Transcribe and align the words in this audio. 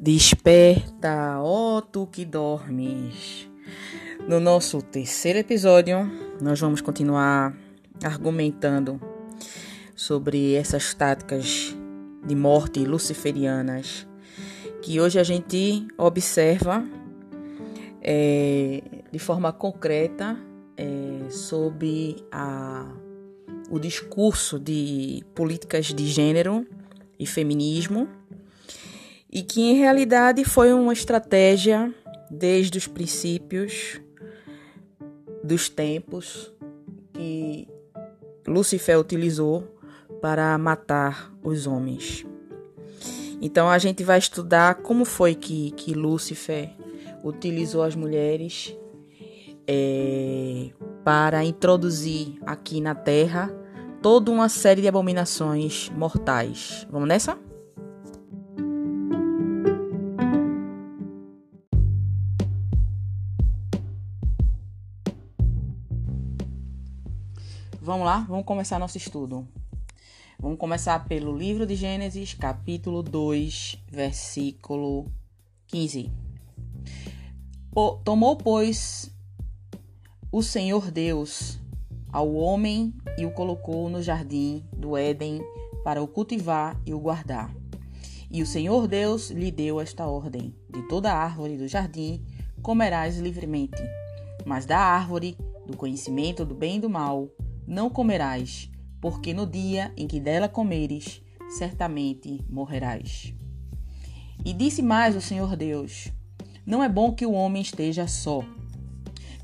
Desperta, 0.00 1.40
ó 1.40 1.80
tu 1.80 2.06
que 2.06 2.24
dormes. 2.24 3.50
No 4.28 4.38
nosso 4.38 4.80
terceiro 4.80 5.40
episódio, 5.40 6.08
nós 6.40 6.60
vamos 6.60 6.80
continuar 6.80 7.52
argumentando 8.04 9.00
sobre 9.96 10.54
essas 10.54 10.94
táticas 10.94 11.76
de 12.24 12.36
morte 12.36 12.84
luciferianas 12.84 14.06
que 14.82 15.00
hoje 15.00 15.18
a 15.18 15.24
gente 15.24 15.84
observa 15.98 16.84
é, 18.00 18.80
de 19.10 19.18
forma 19.18 19.52
concreta 19.52 20.38
é, 20.76 21.28
sobre 21.28 22.24
a, 22.30 22.88
o 23.68 23.80
discurso 23.80 24.60
de 24.60 25.24
políticas 25.34 25.86
de 25.86 26.06
gênero 26.06 26.64
e 27.18 27.26
feminismo 27.26 28.08
e 29.30 29.42
que 29.42 29.60
em 29.60 29.74
realidade 29.74 30.44
foi 30.44 30.72
uma 30.72 30.92
estratégia 30.92 31.92
desde 32.30 32.78
os 32.78 32.86
princípios 32.86 34.00
dos 35.42 35.68
tempos 35.68 36.52
que 37.12 37.68
Lucifer 38.46 38.98
utilizou 38.98 39.78
para 40.20 40.56
matar 40.58 41.32
os 41.42 41.66
homens. 41.66 42.26
Então 43.40 43.70
a 43.70 43.78
gente 43.78 44.02
vai 44.02 44.18
estudar 44.18 44.76
como 44.76 45.04
foi 45.04 45.34
que, 45.34 45.70
que 45.72 45.94
Lúcifer 45.94 46.70
utilizou 47.22 47.82
as 47.82 47.94
mulheres 47.94 48.76
é, 49.66 50.70
para 51.04 51.44
introduzir 51.44 52.38
aqui 52.44 52.80
na 52.80 52.94
Terra 52.94 53.54
toda 54.02 54.30
uma 54.30 54.48
série 54.48 54.80
de 54.80 54.88
abominações 54.88 55.90
mortais. 55.94 56.86
Vamos 56.90 57.08
nessa? 57.08 57.47
Vamos 67.88 68.04
lá, 68.04 68.18
vamos 68.28 68.44
começar 68.44 68.78
nosso 68.78 68.98
estudo. 68.98 69.48
Vamos 70.38 70.58
começar 70.58 71.06
pelo 71.06 71.34
livro 71.34 71.64
de 71.64 71.74
Gênesis, 71.74 72.34
capítulo 72.34 73.02
2, 73.02 73.82
versículo 73.90 75.06
15. 75.68 76.12
Tomou, 78.04 78.36
pois, 78.36 79.10
o 80.30 80.42
Senhor 80.42 80.90
Deus 80.90 81.58
ao 82.12 82.34
homem 82.34 82.92
e 83.16 83.24
o 83.24 83.30
colocou 83.30 83.88
no 83.88 84.02
jardim 84.02 84.62
do 84.76 84.94
Éden 84.94 85.40
para 85.82 86.02
o 86.02 86.06
cultivar 86.06 86.78
e 86.84 86.92
o 86.92 87.00
guardar. 87.00 87.50
E 88.30 88.42
o 88.42 88.46
Senhor 88.46 88.86
Deus 88.86 89.30
lhe 89.30 89.50
deu 89.50 89.80
esta 89.80 90.06
ordem: 90.06 90.54
De 90.68 90.82
toda 90.88 91.10
árvore 91.10 91.56
do 91.56 91.66
jardim 91.66 92.22
comerás 92.60 93.16
livremente, 93.16 93.82
mas 94.44 94.66
da 94.66 94.78
árvore 94.78 95.38
do 95.66 95.74
conhecimento 95.74 96.44
do 96.44 96.54
bem 96.54 96.76
e 96.76 96.80
do 96.80 96.90
mal 96.90 97.30
não 97.68 97.90
comerás, 97.90 98.70
porque 98.98 99.34
no 99.34 99.46
dia 99.46 99.92
em 99.94 100.06
que 100.08 100.18
dela 100.18 100.48
comeres, 100.48 101.20
certamente 101.50 102.42
morrerás. 102.48 103.34
E 104.44 104.54
disse 104.54 104.80
mais 104.80 105.14
o 105.14 105.20
Senhor 105.20 105.54
Deus: 105.54 106.08
Não 106.64 106.82
é 106.82 106.88
bom 106.88 107.12
que 107.12 107.26
o 107.26 107.32
homem 107.32 107.60
esteja 107.60 108.08
só. 108.08 108.42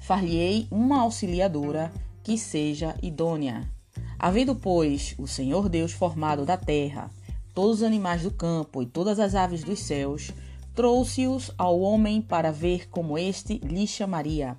Far-lhe-ei 0.00 0.66
uma 0.70 1.02
auxiliadora 1.02 1.92
que 2.22 2.38
seja 2.38 2.96
idônea. 3.02 3.70
Havendo, 4.18 4.54
pois, 4.54 5.14
o 5.18 5.26
Senhor 5.26 5.68
Deus 5.68 5.92
formado 5.92 6.46
da 6.46 6.56
terra, 6.56 7.10
todos 7.52 7.78
os 7.78 7.82
animais 7.82 8.22
do 8.22 8.30
campo 8.30 8.82
e 8.82 8.86
todas 8.86 9.20
as 9.20 9.34
aves 9.34 9.62
dos 9.62 9.80
céus, 9.80 10.32
trouxe-os 10.74 11.50
ao 11.58 11.78
homem 11.80 12.22
para 12.22 12.50
ver 12.50 12.88
como 12.88 13.18
este 13.18 13.58
lhe 13.58 13.86
chamaria. 13.86 14.56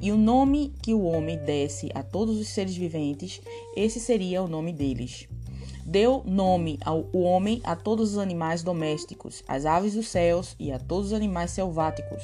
E 0.00 0.12
o 0.12 0.16
nome 0.16 0.72
que 0.80 0.94
o 0.94 1.02
homem 1.02 1.36
desse 1.38 1.90
a 1.94 2.02
todos 2.02 2.38
os 2.38 2.48
seres 2.48 2.76
viventes, 2.76 3.40
esse 3.74 3.98
seria 3.98 4.42
o 4.42 4.48
nome 4.48 4.72
deles. 4.72 5.28
Deu 5.84 6.22
nome 6.24 6.78
ao 6.84 7.08
homem 7.12 7.60
a 7.64 7.74
todos 7.74 8.12
os 8.12 8.18
animais 8.18 8.62
domésticos, 8.62 9.42
às 9.48 9.64
aves 9.64 9.94
dos 9.94 10.06
céus 10.08 10.54
e 10.58 10.70
a 10.70 10.78
todos 10.78 11.06
os 11.06 11.12
animais 11.12 11.50
selváticos. 11.50 12.22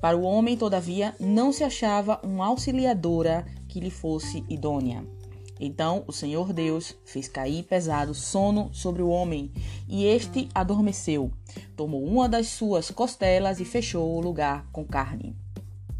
Para 0.00 0.16
o 0.16 0.22
homem, 0.22 0.56
todavia, 0.56 1.14
não 1.18 1.52
se 1.52 1.64
achava 1.64 2.20
uma 2.22 2.46
auxiliadora 2.46 3.46
que 3.68 3.80
lhe 3.80 3.90
fosse 3.90 4.44
idônea. 4.48 5.04
Então 5.60 6.04
o 6.06 6.12
Senhor 6.12 6.52
Deus 6.52 6.96
fez 7.04 7.26
cair 7.26 7.64
pesado 7.64 8.14
sono 8.14 8.68
sobre 8.72 9.02
o 9.02 9.08
homem, 9.08 9.50
e 9.88 10.04
este 10.04 10.48
adormeceu. 10.54 11.32
Tomou 11.76 12.04
uma 12.04 12.28
das 12.28 12.48
suas 12.48 12.90
costelas 12.90 13.58
e 13.60 13.64
fechou 13.64 14.16
o 14.16 14.20
lugar 14.20 14.66
com 14.72 14.84
carne. 14.84 15.34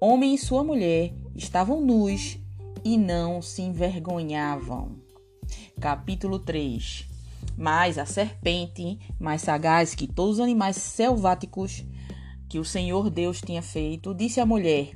homem 0.00 0.34
e 0.34 0.38
sua 0.38 0.62
mulher 0.62 1.12
estavam 1.34 1.80
nus 1.80 2.38
e 2.84 2.96
não 2.96 3.42
se 3.42 3.62
envergonhavam. 3.62 4.96
Capítulo 5.80 6.38
3 6.38 7.04
Mas 7.56 7.98
a 7.98 8.06
serpente, 8.06 8.98
mais 9.18 9.42
sagaz 9.42 9.94
que 9.94 10.06
todos 10.06 10.34
os 10.34 10.40
animais 10.40 10.76
selváticos 10.76 11.84
que 12.48 12.58
o 12.58 12.64
Senhor 12.64 13.10
Deus 13.10 13.40
tinha 13.40 13.60
feito, 13.60 14.14
disse 14.14 14.40
à 14.40 14.46
mulher: 14.46 14.92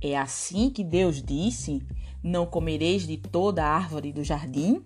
É 0.00 0.16
assim 0.16 0.70
que 0.70 0.84
Deus 0.84 1.20
disse: 1.22 1.82
Não 2.22 2.46
comereis 2.46 3.06
de 3.06 3.16
toda 3.16 3.64
a 3.64 3.68
árvore 3.68 4.12
do 4.12 4.22
jardim? 4.22 4.82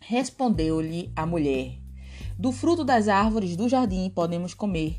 Respondeu-lhe 0.00 1.10
a 1.16 1.24
mulher: 1.24 1.78
Do 2.38 2.52
fruto 2.52 2.84
das 2.84 3.08
árvores 3.08 3.56
do 3.56 3.70
jardim 3.70 4.10
podemos 4.10 4.52
comer 4.52 4.98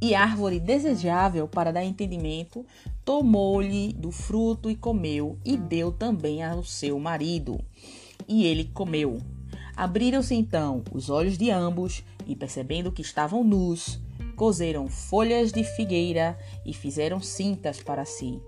e 0.00 0.14
árvore 0.14 0.60
desejável 0.60 1.48
para 1.48 1.72
dar 1.72 1.84
entendimento, 1.84 2.64
tomou-lhe 3.04 3.92
do 3.92 4.10
fruto 4.10 4.70
e 4.70 4.76
comeu, 4.76 5.38
e 5.44 5.56
deu 5.56 5.90
também 5.90 6.42
ao 6.42 6.62
seu 6.62 6.98
marido. 6.98 7.60
E 8.26 8.44
ele 8.44 8.64
comeu. 8.72 9.20
Abriram-se 9.76 10.34
então 10.34 10.82
os 10.92 11.10
olhos 11.10 11.36
de 11.36 11.50
ambos, 11.50 12.04
e 12.26 12.36
percebendo 12.36 12.92
que 12.92 13.02
estavam 13.02 13.42
nus, 13.42 13.98
cozeram 14.36 14.88
folhas 14.88 15.52
de 15.52 15.64
figueira 15.64 16.38
e 16.64 16.72
fizeram 16.72 17.20
cintas 17.20 17.80
para 17.80 18.04
si. 18.04 18.40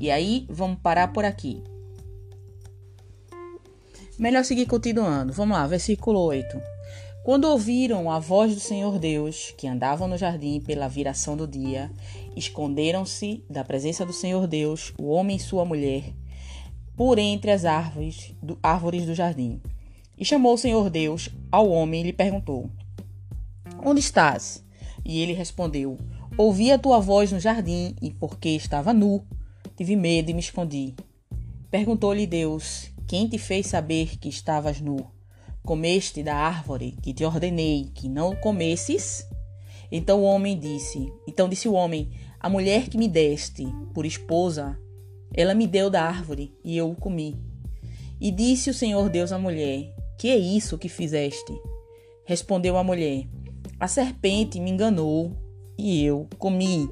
E 0.00 0.10
aí, 0.10 0.46
vamos 0.48 0.78
parar 0.80 1.12
por 1.12 1.24
aqui. 1.24 1.62
Melhor 4.18 4.44
seguir 4.44 4.66
continuando. 4.66 5.32
Vamos 5.32 5.56
lá, 5.56 5.66
versículo 5.66 6.20
8. 6.20 6.79
Quando 7.22 7.44
ouviram 7.44 8.10
a 8.10 8.18
voz 8.18 8.54
do 8.54 8.60
Senhor 8.60 8.98
Deus, 8.98 9.52
que 9.58 9.68
andavam 9.68 10.08
no 10.08 10.16
jardim 10.16 10.58
pela 10.58 10.88
viração 10.88 11.36
do 11.36 11.46
dia, 11.46 11.92
esconderam-se 12.34 13.44
da 13.48 13.62
presença 13.62 14.06
do 14.06 14.12
Senhor 14.12 14.46
Deus, 14.46 14.94
o 14.98 15.10
homem 15.10 15.36
e 15.36 15.40
sua 15.40 15.66
mulher, 15.66 16.14
por 16.96 17.18
entre 17.18 17.50
as 17.50 17.66
árvores 17.66 18.34
do, 18.42 18.58
árvores 18.62 19.04
do 19.04 19.14
jardim. 19.14 19.60
E 20.16 20.24
chamou 20.24 20.54
o 20.54 20.58
Senhor 20.58 20.88
Deus 20.88 21.28
ao 21.52 21.68
homem 21.68 22.00
e 22.00 22.04
lhe 22.04 22.12
perguntou: 22.14 22.70
Onde 23.84 24.00
estás? 24.00 24.64
E 25.04 25.20
ele 25.20 25.34
respondeu: 25.34 25.98
Ouvi 26.38 26.72
a 26.72 26.78
tua 26.78 27.00
voz 27.00 27.30
no 27.30 27.38
jardim, 27.38 27.94
e 28.00 28.10
porque 28.10 28.48
estava 28.48 28.94
nu, 28.94 29.22
tive 29.76 29.94
medo 29.94 30.30
e 30.30 30.34
me 30.34 30.40
escondi. 30.40 30.94
Perguntou-lhe 31.70 32.26
Deus: 32.26 32.90
Quem 33.06 33.28
te 33.28 33.36
fez 33.36 33.66
saber 33.66 34.18
que 34.18 34.30
estavas 34.30 34.80
nu? 34.80 35.19
Comeste 35.64 36.22
da 36.22 36.34
árvore 36.34 36.96
que 37.02 37.12
te 37.12 37.24
ordenei 37.24 37.90
que 37.94 38.08
não 38.08 38.34
comesses? 38.34 39.26
Então 39.92 40.20
o 40.20 40.24
homem 40.24 40.58
disse: 40.58 41.12
Então 41.28 41.48
disse 41.48 41.68
o 41.68 41.74
homem: 41.74 42.10
A 42.38 42.48
mulher 42.48 42.88
que 42.88 42.96
me 42.96 43.06
deste 43.06 43.66
por 43.92 44.06
esposa, 44.06 44.78
ela 45.34 45.54
me 45.54 45.66
deu 45.66 45.90
da 45.90 46.02
árvore 46.02 46.54
e 46.64 46.76
eu 46.76 46.90
o 46.90 46.96
comi. 46.96 47.38
E 48.20 48.30
disse 48.30 48.70
o 48.70 48.74
Senhor 48.74 49.08
Deus 49.08 49.32
à 49.32 49.38
mulher: 49.38 49.94
Que 50.18 50.28
é 50.28 50.36
isso 50.36 50.78
que 50.78 50.88
fizeste? 50.88 51.52
Respondeu 52.24 52.76
a 52.76 52.84
mulher: 52.84 53.26
A 53.78 53.86
serpente 53.86 54.58
me 54.58 54.70
enganou 54.70 55.36
e 55.76 56.02
eu 56.04 56.28
comi. 56.38 56.88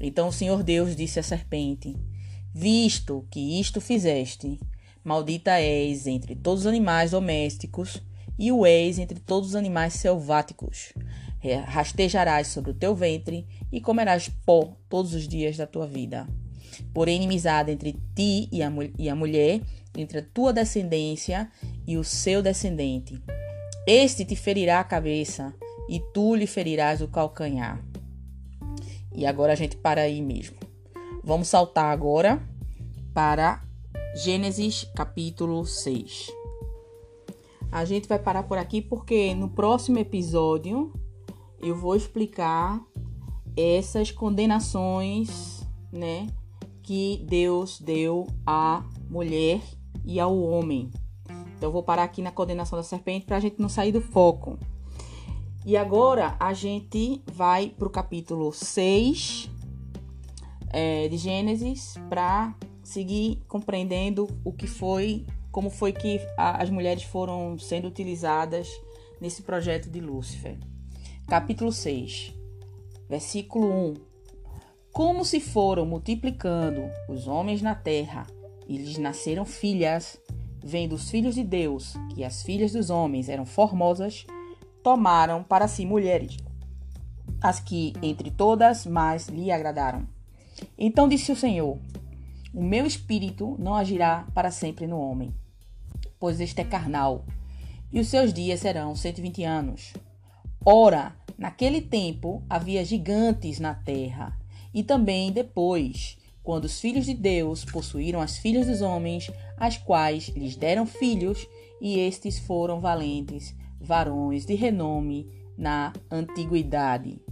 Então 0.00 0.28
o 0.28 0.32
Senhor 0.32 0.62
Deus 0.62 0.94
disse 0.94 1.18
à 1.18 1.22
serpente: 1.22 1.96
Visto 2.54 3.26
que 3.30 3.60
isto 3.60 3.80
fizeste, 3.80 4.58
maldita 5.10 5.58
és 5.60 6.06
entre 6.06 6.36
todos 6.36 6.60
os 6.60 6.66
animais 6.68 7.10
domésticos 7.10 8.00
e 8.38 8.52
o 8.52 8.64
és 8.64 8.96
entre 8.96 9.18
todos 9.18 9.48
os 9.48 9.54
animais 9.56 9.94
selváticos. 9.94 10.92
Rastejarás 11.66 12.46
sobre 12.46 12.70
o 12.70 12.74
teu 12.74 12.94
ventre 12.94 13.44
e 13.72 13.80
comerás 13.80 14.28
pó 14.46 14.76
todos 14.88 15.12
os 15.12 15.26
dias 15.26 15.56
da 15.56 15.66
tua 15.66 15.84
vida. 15.84 16.28
Porém, 16.94 17.16
inimizade 17.16 17.72
entre 17.72 18.00
ti 18.14 18.48
e 18.52 18.62
a, 18.62 18.70
e 18.96 19.08
a 19.08 19.16
mulher, 19.16 19.60
entre 19.96 20.18
a 20.18 20.22
tua 20.22 20.52
descendência 20.52 21.50
e 21.84 21.96
o 21.96 22.04
seu 22.04 22.40
descendente. 22.40 23.20
Este 23.88 24.24
te 24.24 24.36
ferirá 24.36 24.78
a 24.78 24.84
cabeça 24.84 25.52
e 25.88 25.98
tu 26.14 26.36
lhe 26.36 26.46
ferirás 26.46 27.02
o 27.02 27.08
calcanhar. 27.08 27.84
E 29.12 29.26
agora 29.26 29.54
a 29.54 29.56
gente 29.56 29.76
para 29.76 30.02
aí 30.02 30.22
mesmo. 30.22 30.56
Vamos 31.24 31.48
saltar 31.48 31.86
agora 31.86 32.40
para 33.12 33.68
Gênesis 34.12 34.84
capítulo 34.92 35.64
6. 35.64 36.32
A 37.70 37.84
gente 37.84 38.08
vai 38.08 38.18
parar 38.18 38.42
por 38.42 38.58
aqui 38.58 38.82
porque 38.82 39.32
no 39.36 39.48
próximo 39.48 39.98
episódio 39.98 40.92
eu 41.60 41.76
vou 41.76 41.94
explicar 41.94 42.84
essas 43.56 44.10
condenações, 44.10 45.64
né, 45.92 46.26
que 46.82 47.24
Deus 47.28 47.80
deu 47.80 48.26
à 48.44 48.82
mulher 49.08 49.60
e 50.04 50.18
ao 50.18 50.36
homem. 50.36 50.90
Então 51.56 51.70
vou 51.70 51.84
parar 51.84 52.02
aqui 52.02 52.20
na 52.20 52.32
condenação 52.32 52.76
da 52.76 52.82
serpente 52.82 53.26
para 53.26 53.36
a 53.36 53.40
gente 53.40 53.60
não 53.60 53.68
sair 53.68 53.92
do 53.92 54.00
foco. 54.00 54.58
E 55.64 55.76
agora 55.76 56.34
a 56.40 56.52
gente 56.52 57.22
vai 57.32 57.68
para 57.68 57.86
o 57.86 57.90
capítulo 57.90 58.52
6 58.52 59.48
é, 60.70 61.06
de 61.06 61.16
Gênesis 61.16 61.94
para 62.08 62.56
seguir 62.90 63.40
compreendendo 63.46 64.28
o 64.44 64.52
que 64.52 64.66
foi, 64.66 65.24
como 65.52 65.70
foi 65.70 65.92
que 65.92 66.20
a, 66.36 66.60
as 66.60 66.68
mulheres 66.70 67.04
foram 67.04 67.56
sendo 67.56 67.86
utilizadas 67.86 68.68
nesse 69.20 69.42
projeto 69.42 69.88
de 69.88 70.00
Lúcifer. 70.00 70.58
Capítulo 71.28 71.70
6, 71.70 72.34
versículo 73.08 73.92
1. 73.92 73.94
Como 74.92 75.24
se 75.24 75.38
foram 75.38 75.86
multiplicando 75.86 76.90
os 77.08 77.28
homens 77.28 77.62
na 77.62 77.76
terra 77.76 78.26
e 78.66 78.76
lhes 78.76 78.98
nasceram 78.98 79.44
filhas, 79.44 80.20
vendo 80.60 80.96
os 80.96 81.08
filhos 81.08 81.36
de 81.36 81.44
Deus 81.44 81.94
que 82.12 82.24
as 82.24 82.42
filhas 82.42 82.72
dos 82.72 82.90
homens 82.90 83.28
eram 83.28 83.46
formosas, 83.46 84.26
tomaram 84.82 85.44
para 85.44 85.68
si 85.68 85.86
mulheres, 85.86 86.36
as 87.40 87.60
que 87.60 87.92
entre 88.02 88.32
todas 88.32 88.84
mais 88.84 89.28
lhe 89.28 89.52
agradaram. 89.52 90.08
Então 90.76 91.08
disse 91.08 91.30
o 91.30 91.36
Senhor: 91.36 91.78
O 92.52 92.62
meu 92.62 92.84
espírito 92.84 93.56
não 93.58 93.74
agirá 93.74 94.26
para 94.34 94.50
sempre 94.50 94.86
no 94.86 94.98
homem, 94.98 95.32
pois 96.18 96.40
este 96.40 96.60
é 96.60 96.64
carnal, 96.64 97.24
e 97.92 98.00
os 98.00 98.08
seus 98.08 98.32
dias 98.32 98.60
serão 98.60 98.94
cento 98.96 99.18
e 99.18 99.22
vinte 99.22 99.44
anos. 99.44 99.92
Ora, 100.64 101.14
naquele 101.38 101.80
tempo 101.80 102.42
havia 102.50 102.84
gigantes 102.84 103.60
na 103.60 103.72
terra, 103.74 104.36
e 104.74 104.82
também 104.82 105.30
depois, 105.30 106.18
quando 106.42 106.64
os 106.64 106.80
filhos 106.80 107.06
de 107.06 107.14
Deus 107.14 107.64
possuíram 107.64 108.20
as 108.20 108.36
filhas 108.38 108.66
dos 108.66 108.82
homens, 108.82 109.30
as 109.56 109.78
quais 109.78 110.28
lhes 110.30 110.56
deram 110.56 110.86
filhos, 110.86 111.46
e 111.80 112.00
estes 112.00 112.38
foram 112.38 112.80
valentes, 112.80 113.54
varões 113.80 114.44
de 114.44 114.54
renome 114.54 115.30
na 115.56 115.92
antiguidade. 116.10 117.22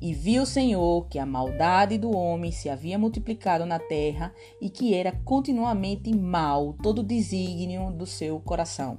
E 0.00 0.14
viu 0.14 0.42
o 0.42 0.46
Senhor 0.46 1.06
que 1.08 1.18
a 1.18 1.26
maldade 1.26 1.98
do 1.98 2.16
homem 2.16 2.52
se 2.52 2.68
havia 2.68 2.98
multiplicado 2.98 3.66
na 3.66 3.78
terra 3.78 4.32
e 4.60 4.70
que 4.70 4.94
era 4.94 5.12
continuamente 5.24 6.14
mal 6.14 6.74
todo 6.82 7.00
o 7.00 7.04
desígnio 7.04 7.90
do 7.90 8.06
seu 8.06 8.38
coração. 8.40 8.98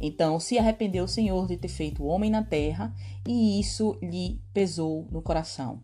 Então 0.00 0.38
se 0.38 0.58
arrependeu 0.58 1.04
o 1.04 1.08
Senhor 1.08 1.46
de 1.46 1.56
ter 1.56 1.68
feito 1.68 2.02
o 2.02 2.06
homem 2.06 2.30
na 2.30 2.42
terra, 2.42 2.94
e 3.26 3.58
isso 3.58 3.96
lhe 4.02 4.40
pesou 4.52 5.06
no 5.10 5.22
coração. 5.22 5.80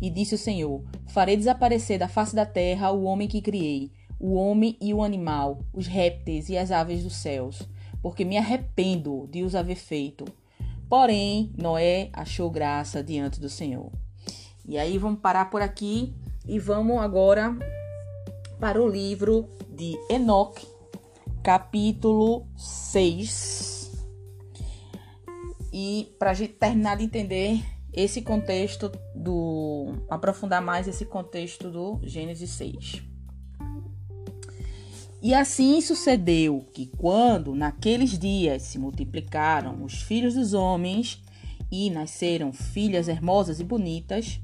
E 0.00 0.10
disse 0.10 0.34
o 0.34 0.38
Senhor: 0.38 0.82
Farei 1.08 1.36
desaparecer 1.36 1.98
da 1.98 2.08
face 2.08 2.34
da 2.34 2.46
terra 2.46 2.92
o 2.92 3.04
homem 3.04 3.28
que 3.28 3.40
criei, 3.40 3.90
o 4.20 4.34
homem 4.34 4.76
e 4.80 4.92
o 4.92 5.02
animal, 5.02 5.64
os 5.72 5.86
répteis 5.86 6.48
e 6.48 6.56
as 6.56 6.70
aves 6.70 7.02
dos 7.02 7.16
céus, 7.16 7.68
porque 8.02 8.24
me 8.24 8.36
arrependo 8.36 9.28
de 9.30 9.42
os 9.42 9.54
haver 9.54 9.76
feito. 9.76 10.24
Porém, 10.88 11.50
Noé 11.56 12.10
achou 12.12 12.50
graça 12.50 13.02
diante 13.02 13.40
do 13.40 13.48
Senhor. 13.48 13.90
E 14.64 14.78
aí 14.78 14.96
vamos 14.96 15.20
parar 15.20 15.50
por 15.50 15.60
aqui 15.60 16.14
e 16.46 16.58
vamos 16.58 17.00
agora 17.00 17.56
para 18.60 18.80
o 18.80 18.88
livro 18.88 19.48
de 19.68 19.98
Enoque, 20.08 20.66
capítulo 21.42 22.46
6. 22.56 23.90
E 25.72 26.14
para 26.16 26.30
a 26.30 26.34
gente 26.34 26.52
terminar 26.52 26.96
de 26.96 27.04
entender 27.04 27.60
esse 27.92 28.22
contexto 28.22 28.92
do. 29.16 29.94
aprofundar 30.08 30.62
mais 30.62 30.86
esse 30.86 31.04
contexto 31.06 31.68
do 31.68 31.98
Gênesis 32.04 32.50
6. 32.50 33.02
E 35.20 35.34
assim 35.34 35.80
sucedeu 35.80 36.66
que, 36.72 36.86
quando 36.86 37.54
naqueles 37.54 38.16
dias 38.16 38.62
se 38.62 38.78
multiplicaram 38.78 39.82
os 39.82 40.02
filhos 40.02 40.34
dos 40.34 40.54
homens 40.54 41.20
e 41.70 41.90
nasceram 41.90 42.52
filhas 42.52 43.08
hermosas 43.08 43.60
e 43.60 43.64
bonitas, 43.64 44.40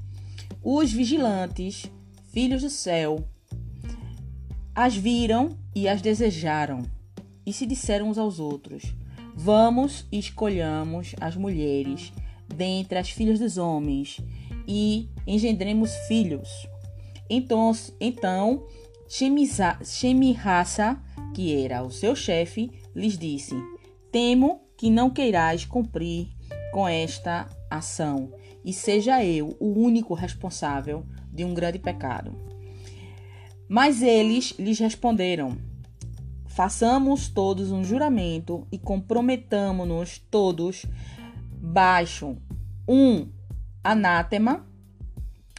os 0.63 0.91
vigilantes, 0.91 1.89
filhos 2.31 2.61
do 2.61 2.69
céu, 2.69 3.23
as 4.75 4.95
viram 4.95 5.57
e 5.75 5.87
as 5.87 6.01
desejaram, 6.01 6.83
e 7.45 7.51
se 7.51 7.65
disseram 7.65 8.09
uns 8.09 8.17
aos 8.17 8.39
outros: 8.39 8.93
Vamos 9.35 10.05
e 10.11 10.19
escolhamos 10.19 11.15
as 11.19 11.35
mulheres 11.35 12.13
dentre 12.47 12.97
as 12.97 13.09
filhas 13.09 13.39
dos 13.39 13.57
homens 13.57 14.19
e 14.67 15.09
engendremos 15.25 15.93
filhos. 16.07 16.49
Então, 17.29 17.71
então 17.99 18.65
Shemirassa, 19.83 21.01
que 21.33 21.63
era 21.63 21.83
o 21.83 21.91
seu 21.91 22.15
chefe, 22.15 22.71
lhes 22.95 23.17
disse: 23.17 23.55
Temo 24.11 24.61
que 24.77 24.89
não 24.89 25.09
queirais 25.09 25.65
cumprir 25.65 26.29
com 26.71 26.87
esta 26.87 27.49
ação 27.69 28.31
e 28.63 28.73
seja 28.73 29.23
eu 29.23 29.55
o 29.59 29.79
único 29.79 30.13
responsável 30.13 31.05
de 31.31 31.43
um 31.43 31.53
grande 31.53 31.79
pecado. 31.79 32.35
Mas 33.67 34.01
eles 34.01 34.53
lhes 34.57 34.79
responderam: 34.79 35.57
Façamos 36.45 37.29
todos 37.29 37.71
um 37.71 37.83
juramento 37.83 38.67
e 38.71 38.77
comprometamo-nos 38.77 40.17
todos 40.17 40.85
baixo 41.61 42.37
um 42.87 43.27
anátema 43.83 44.65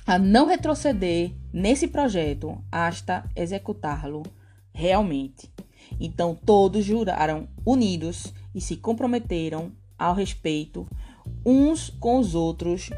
a 0.06 0.18
não 0.18 0.46
retroceder 0.46 1.32
nesse 1.52 1.86
projeto 1.86 2.62
hasta 2.70 3.24
executá-lo 3.36 4.24
realmente. 4.72 5.50
Então 6.00 6.34
todos 6.34 6.84
juraram 6.84 7.48
unidos 7.64 8.32
e 8.54 8.60
se 8.60 8.76
comprometeram 8.76 9.72
ao 9.98 10.14
respeito 10.14 10.88
uns 11.44 11.90
com 11.90 12.18
os 12.18 12.34
outros 12.34 12.90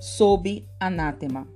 sob 0.00 0.66
anátema. 0.78 1.46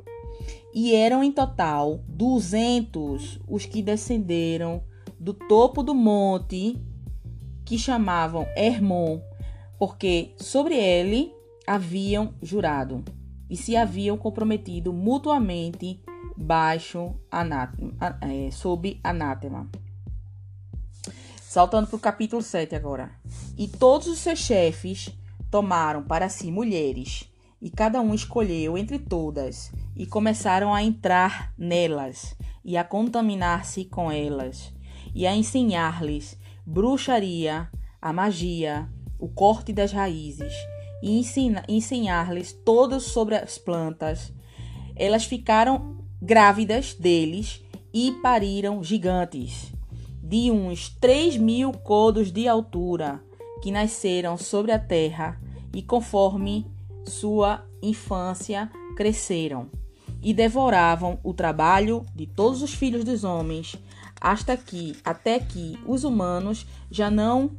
E 0.75 0.95
eram 0.95 1.23
em 1.23 1.31
total 1.31 2.01
duzentos 2.09 3.39
os 3.47 3.67
que 3.67 3.83
descenderam 3.83 4.83
do 5.19 5.35
topo 5.35 5.83
do 5.83 5.95
monte 5.95 6.79
que 7.65 7.79
chamavam 7.79 8.47
Hermon, 8.57 9.21
porque 9.79 10.33
sobre 10.37 10.77
ele 10.77 11.33
haviam 11.67 12.35
jurado 12.43 13.05
e 13.49 13.57
se 13.57 13.77
haviam 13.77 14.17
comprometido 14.17 14.93
mutuamente 14.93 16.01
baixo 16.37 17.15
anátema, 17.31 17.93
é, 18.21 18.51
sob 18.51 18.99
anátema. 19.05 19.69
Saltando 21.41 21.87
para 21.87 21.97
o 21.97 22.01
capítulo 22.01 22.41
7 22.41 22.75
agora. 22.75 23.11
E 23.59 23.69
todos 23.69 24.07
os 24.07 24.19
seus 24.19 24.39
chefes 24.39 25.11
tomaram 25.53 26.03
para 26.03 26.31
si 26.31 26.51
mulheres, 26.51 27.31
e 27.61 27.69
cada 27.69 28.01
um 28.01 28.15
escolheu 28.15 28.79
entre 28.79 28.99
todas, 28.99 29.71
e 29.95 30.07
começaram 30.07 30.73
a 30.73 30.83
entrar 30.83 31.53
nelas, 31.59 32.35
e 32.65 32.75
a 32.75 32.83
contaminar-se 32.83 33.85
com 33.85 34.11
elas, 34.11 34.73
e 35.15 35.27
a 35.27 35.37
ensinar-lhes 35.37 36.39
bruxaria, 36.65 37.71
a 38.01 38.13
magia, 38.15 38.89
o 39.19 39.29
corte 39.29 39.75
das 39.75 39.93
raízes, 39.93 40.55
e 41.03 41.23
ensinar-lhes 41.69 42.53
todos 42.53 43.05
sobre 43.05 43.37
as 43.37 43.59
plantas. 43.59 44.33
Elas 44.97 45.27
ficaram 45.27 45.99
grávidas 46.21 46.95
deles 46.95 47.63
e 47.93 48.13
pariram 48.23 48.83
gigantes, 48.83 49.71
de 50.23 50.51
uns 50.51 50.89
três 50.89 51.37
mil 51.37 51.73
codos 51.73 52.33
de 52.33 52.49
altura, 52.49 53.23
que 53.63 53.71
nasceram 53.71 54.37
sobre 54.37 54.73
a 54.73 54.79
terra 54.79 55.41
e 55.73 55.81
conforme 55.81 56.67
sua 57.07 57.65
infância 57.81 58.71
cresceram 58.97 59.71
e 60.21 60.35
devoravam 60.35 61.19
o 61.23 61.33
trabalho 61.33 62.05
de 62.15 62.27
todos 62.27 62.61
os 62.61 62.75
filhos 62.75 63.05
dos 63.05 63.25
homens, 63.25 63.77
hasta 64.21 64.57
que, 64.57 64.97
até 65.05 65.39
que 65.39 65.79
os 65.87 66.05
humanos 66.05 66.67
já 66.91 67.11
não 67.11 67.53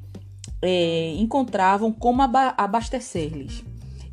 é, 0.61 1.13
encontravam 1.17 1.91
como 1.91 2.21
abastecer-lhes. 2.21 3.63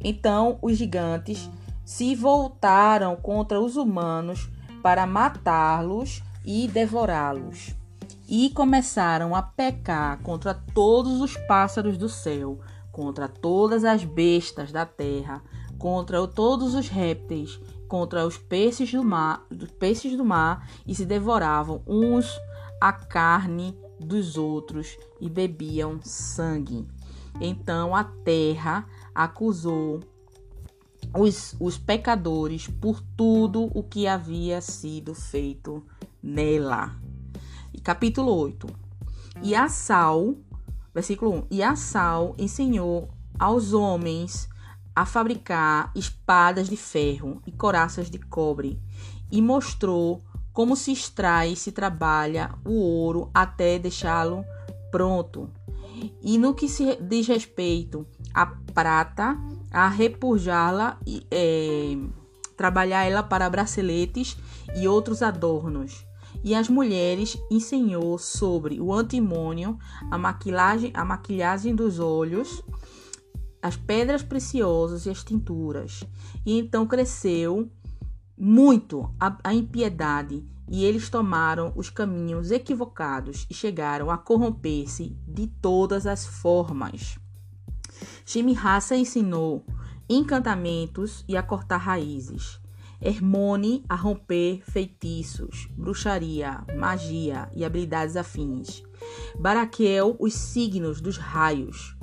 Então 0.02 0.58
os 0.62 0.78
gigantes 0.78 1.50
se 1.84 2.14
voltaram 2.14 3.16
contra 3.16 3.60
os 3.60 3.76
humanos 3.76 4.48
para 4.82 5.06
matá-los 5.06 6.22
e 6.44 6.66
devorá-los. 6.68 7.79
E 8.32 8.48
começaram 8.50 9.34
a 9.34 9.42
pecar 9.42 10.22
contra 10.22 10.54
todos 10.54 11.20
os 11.20 11.36
pássaros 11.36 11.98
do 11.98 12.08
céu, 12.08 12.60
contra 12.92 13.26
todas 13.26 13.84
as 13.84 14.04
bestas 14.04 14.70
da 14.70 14.86
terra, 14.86 15.42
contra 15.76 16.24
todos 16.28 16.76
os 16.76 16.86
répteis, 16.86 17.60
contra 17.88 18.24
os 18.24 18.38
peixes 18.38 18.92
do 18.92 19.02
mar, 19.02 19.44
os 19.50 19.72
peixes 19.72 20.16
do 20.16 20.24
mar 20.24 20.70
e 20.86 20.94
se 20.94 21.04
devoravam 21.04 21.82
uns 21.84 22.30
a 22.80 22.92
carne 22.92 23.76
dos 23.98 24.38
outros 24.38 24.96
e 25.20 25.28
bebiam 25.28 25.98
sangue. 26.00 26.86
Então 27.40 27.96
a 27.96 28.04
terra 28.04 28.86
acusou 29.12 30.04
os, 31.18 31.56
os 31.58 31.76
pecadores 31.76 32.68
por 32.68 33.02
tudo 33.16 33.64
o 33.76 33.82
que 33.82 34.06
havia 34.06 34.60
sido 34.60 35.16
feito 35.16 35.82
nela. 36.22 37.09
E 37.72 37.80
capítulo 37.80 38.32
8. 38.32 38.66
E 39.42 39.54
a 39.54 39.68
Sal, 39.68 40.34
versículo 40.94 41.32
1. 41.32 41.46
E 41.50 41.62
a 41.62 41.76
Sal 41.76 42.34
ensinou 42.38 43.08
aos 43.38 43.72
homens 43.72 44.48
a 44.94 45.06
fabricar 45.06 45.90
espadas 45.94 46.68
de 46.68 46.76
ferro 46.76 47.40
e 47.46 47.52
coraças 47.52 48.10
de 48.10 48.18
cobre 48.18 48.80
e 49.30 49.40
mostrou 49.40 50.24
como 50.52 50.76
se 50.76 50.92
extrai 50.92 51.52
e 51.52 51.56
se 51.56 51.72
trabalha 51.72 52.54
o 52.64 52.72
ouro 52.72 53.30
até 53.32 53.78
deixá-lo 53.78 54.44
pronto. 54.90 55.50
E 56.22 56.36
no 56.38 56.54
que 56.54 56.68
se 56.68 56.96
diz 56.96 57.26
respeito 57.26 58.06
à 58.34 58.46
prata, 58.46 59.38
a 59.70 59.88
repujá-la 59.88 60.98
e 61.06 61.26
é, 61.30 61.96
trabalhar 62.56 63.04
ela 63.04 63.22
para 63.22 63.48
braceletes 63.48 64.36
e 64.76 64.88
outros 64.88 65.22
adornos. 65.22 66.04
E 66.42 66.54
as 66.54 66.68
mulheres 66.68 67.38
ensinou 67.50 68.18
sobre 68.18 68.80
o 68.80 68.92
antimônio, 68.92 69.78
a 70.10 70.16
maquilagem, 70.16 70.90
a 70.94 71.04
maquilhagem 71.04 71.74
dos 71.74 71.98
olhos, 71.98 72.62
as 73.62 73.76
pedras 73.76 74.22
preciosas 74.22 75.04
e 75.04 75.10
as 75.10 75.22
tinturas. 75.22 76.02
E 76.44 76.58
então 76.58 76.86
cresceu 76.86 77.70
muito 78.36 79.14
a, 79.20 79.36
a 79.44 79.52
impiedade, 79.52 80.42
e 80.66 80.84
eles 80.84 81.10
tomaram 81.10 81.72
os 81.76 81.90
caminhos 81.90 82.50
equivocados 82.50 83.46
e 83.50 83.54
chegaram 83.54 84.10
a 84.10 84.16
corromper-se 84.16 85.16
de 85.26 85.46
todas 85.46 86.06
as 86.06 86.24
formas. 86.24 87.18
Shimihasa 88.24 88.96
ensinou 88.96 89.66
encantamentos 90.08 91.24
e 91.28 91.36
a 91.36 91.42
cortar 91.42 91.78
raízes. 91.78 92.60
Hermone 93.00 93.82
a 93.88 93.94
romper 93.94 94.62
feitiços, 94.62 95.68
bruxaria, 95.76 96.62
magia 96.76 97.50
e 97.54 97.64
habilidades 97.64 98.14
afins. 98.14 98.82
Baraquel 99.38 100.16
os 100.18 100.34
signos 100.34 101.00
dos 101.00 101.16
raios. 101.16 101.96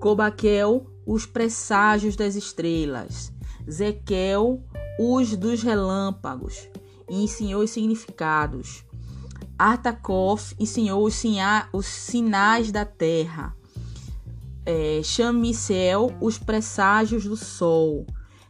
Cobaquel 0.00 0.86
os 1.04 1.26
presságios 1.26 2.16
das 2.16 2.36
estrelas. 2.36 3.32
Zequel 3.70 4.64
os 4.98 5.36
dos 5.36 5.62
relâmpagos 5.62 6.68
e 7.08 7.22
ensinou 7.22 7.62
os 7.62 7.70
significados. 7.70 8.84
Artakoff 9.58 10.54
ensinou 10.58 11.04
os, 11.04 11.22
os 11.72 11.84
sinais 11.84 12.72
da 12.72 12.86
terra. 12.86 13.54
É, 14.64 15.02
Chamisel, 15.02 16.16
os 16.18 16.38
presságios 16.38 17.24
do 17.24 17.36
sol. 17.36 18.06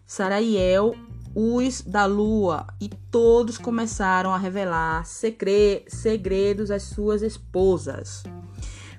Saraiel, 0.07 0.95
os 1.35 1.83
da 1.83 2.07
lua. 2.07 2.67
E 2.81 2.89
todos 2.89 3.59
começaram 3.59 4.33
a 4.33 4.39
revelar 4.39 5.05
segredos 5.07 6.71
às 6.71 6.83
suas 6.85 7.23
esposas. 7.23 8.23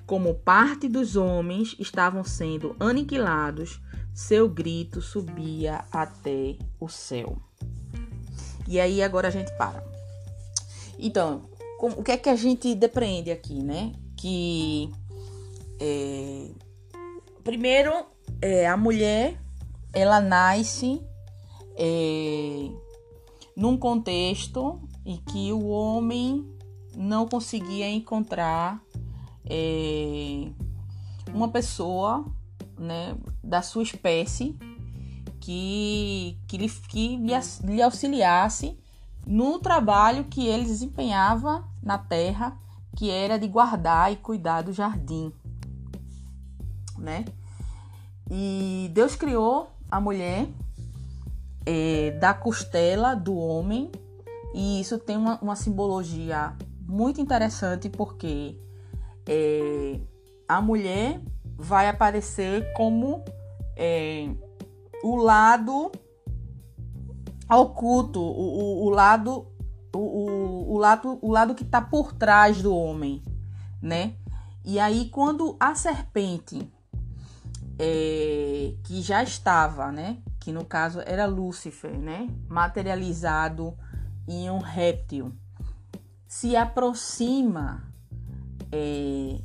Como 0.06 0.34
parte 0.34 0.88
dos 0.88 1.16
homens 1.16 1.76
estavam 1.78 2.24
sendo 2.24 2.76
aniquilados, 2.78 3.80
seu 4.12 4.48
grito 4.48 5.00
subia 5.00 5.84
até 5.90 6.56
o 6.78 6.88
céu. 6.88 7.38
E 8.68 8.78
aí 8.78 9.02
agora 9.02 9.28
a 9.28 9.30
gente 9.30 9.50
para. 9.56 9.82
Então, 10.98 11.48
o 11.80 12.02
que 12.02 12.12
é 12.12 12.16
que 12.16 12.28
a 12.28 12.36
gente 12.36 12.74
depreende 12.74 13.30
aqui, 13.30 13.62
né? 13.62 13.92
Que 14.16 14.90
é, 15.80 16.48
primeiro 17.42 17.90
é, 18.40 18.68
a 18.68 18.76
mulher 18.76 19.36
ela 19.92 20.20
nasce 20.20 21.02
é, 21.76 22.70
num 23.56 23.76
contexto 23.76 24.80
em 25.04 25.16
que 25.16 25.52
o 25.52 25.68
homem 25.68 26.46
não 26.96 27.26
conseguia 27.26 27.90
encontrar 27.90 28.82
é, 29.44 30.48
uma 31.32 31.48
pessoa 31.48 32.24
né, 32.78 33.16
da 33.42 33.62
sua 33.62 33.82
espécie 33.82 34.56
que, 35.40 36.38
que, 36.46 36.56
lhe, 36.56 36.68
que 36.68 37.18
lhe, 37.64 37.82
auxiliasse 37.82 38.78
no 39.26 39.58
trabalho 39.58 40.24
que 40.24 40.46
ele 40.46 40.64
desempenhava 40.64 41.64
na 41.82 41.98
terra, 41.98 42.56
que 42.96 43.10
era 43.10 43.38
de 43.38 43.48
guardar 43.48 44.12
e 44.12 44.16
cuidar 44.16 44.62
do 44.62 44.72
jardim, 44.72 45.32
né? 46.98 47.24
E 48.30 48.90
Deus 48.92 49.16
criou 49.16 49.70
a 49.90 50.00
mulher 50.00 50.48
é, 51.66 52.12
da 52.12 52.34
costela 52.34 53.14
do 53.14 53.36
homem, 53.36 53.90
e 54.54 54.80
isso 54.80 54.98
tem 54.98 55.16
uma, 55.16 55.38
uma 55.40 55.56
simbologia 55.56 56.54
muito 56.86 57.20
interessante 57.20 57.88
porque 57.88 58.58
é, 59.26 60.00
a 60.46 60.60
mulher 60.60 61.20
vai 61.56 61.88
aparecer 61.88 62.72
como 62.74 63.24
é, 63.76 64.28
o 65.02 65.16
lado 65.16 65.90
oculto, 67.48 68.20
o, 68.20 68.84
o, 68.84 68.86
o 68.86 68.90
lado 68.90 69.46
o, 69.94 70.74
o, 70.74 70.78
lado 70.78 71.18
o 71.20 71.30
lado 71.30 71.54
que 71.54 71.64
está 71.64 71.80
por 71.80 72.12
trás 72.12 72.62
do 72.62 72.74
homem, 72.74 73.22
né? 73.80 74.14
E 74.64 74.78
aí 74.78 75.08
quando 75.10 75.56
a 75.60 75.74
serpente 75.74 76.70
é, 77.78 78.74
que 78.84 79.02
já 79.02 79.22
estava, 79.22 79.92
né? 79.92 80.18
Que 80.42 80.50
no 80.52 80.64
caso 80.64 81.00
era 81.06 81.24
Lúcifer, 81.24 81.96
né? 81.96 82.28
Materializado 82.48 83.76
em 84.26 84.50
um 84.50 84.58
réptil, 84.58 85.32
se 86.26 86.56
aproxima 86.56 87.84
é, 88.70 89.38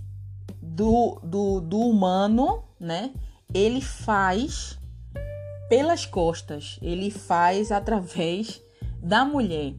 do, 0.62 1.20
do, 1.24 1.62
do 1.62 1.80
humano, 1.80 2.63
né? 2.80 3.13
Ele 3.54 3.82
faz 3.82 4.80
pelas 5.70 6.06
costas, 6.06 6.80
ele 6.82 7.12
faz 7.12 7.72
através 7.72 8.62
da 9.01 9.24
mulher. 9.25 9.75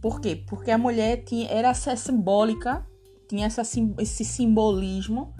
Por 0.00 0.20
quê? 0.20 0.36
Porque 0.36 0.70
a 0.70 0.78
mulher 0.78 1.24
tinha, 1.24 1.48
era 1.48 1.68
essa 1.68 1.96
simbólica, 1.96 2.86
tinha 3.28 3.46
essa, 3.46 3.62
esse 3.98 4.24
simbolismo 4.24 5.34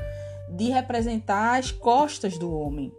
de 0.50 0.70
representar 0.70 1.58
as 1.58 1.70
costas 1.70 2.38
do 2.38 2.50
homem, 2.52 2.92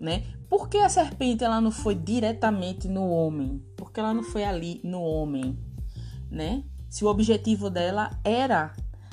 né? 0.00 0.24
Por 0.48 0.68
que 0.68 0.78
a 0.78 0.88
serpente 0.88 1.44
ela 1.44 1.60
não 1.60 1.70
foi 1.70 1.94
diretamente 1.94 2.88
no 2.88 3.08
homem? 3.08 3.62
Porque 3.76 4.00
ela 4.00 4.14
não 4.14 4.22
foi 4.22 4.42
ali 4.42 4.80
no 4.82 5.02
homem, 5.02 5.56
né? 6.30 6.64
Se 6.88 7.04
o 7.04 7.08
objetivo 7.08 7.68
dela 7.70 8.10
era 8.24 8.72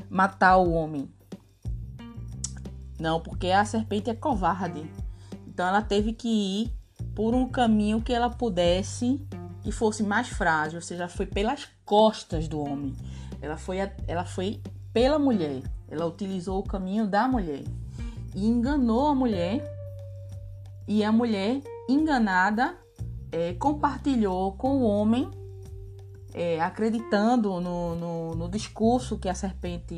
matar 0.09 0.57
o 0.57 0.71
homem. 0.71 1.07
Não, 2.99 3.19
porque 3.19 3.51
a 3.51 3.63
serpente 3.65 4.09
é 4.09 4.15
covarde. 4.15 4.89
Então 5.47 5.67
ela 5.67 5.81
teve 5.81 6.13
que 6.13 6.27
ir 6.27 6.73
por 7.13 7.35
um 7.35 7.47
caminho 7.47 8.01
que 8.01 8.13
ela 8.13 8.29
pudesse 8.29 9.21
que 9.61 9.71
fosse 9.71 10.01
mais 10.01 10.29
frágil, 10.29 10.77
ou 10.77 10.81
seja, 10.81 11.09
foi 11.09 11.25
pelas 11.25 11.67
costas 11.83 12.47
do 12.47 12.61
homem. 12.61 12.95
Ela 13.41 13.57
foi, 13.57 13.77
ela 14.07 14.23
foi 14.23 14.61
pela 14.93 15.19
mulher. 15.19 15.61
Ela 15.89 16.05
utilizou 16.05 16.59
o 16.59 16.63
caminho 16.63 17.05
da 17.05 17.27
mulher 17.27 17.63
e 18.33 18.47
enganou 18.47 19.07
a 19.07 19.15
mulher 19.15 19.76
e 20.87 21.03
a 21.03 21.11
mulher 21.11 21.61
enganada 21.89 22.77
é, 23.31 23.53
compartilhou 23.53 24.53
com 24.53 24.77
o 24.77 24.83
homem, 24.83 25.29
é, 26.33 26.61
acreditando 26.61 27.59
no, 27.59 27.95
no, 27.95 28.35
no, 28.35 28.49
discurso 28.49 29.17
que 29.17 29.27
a 29.27 29.33
serpente 29.33 29.97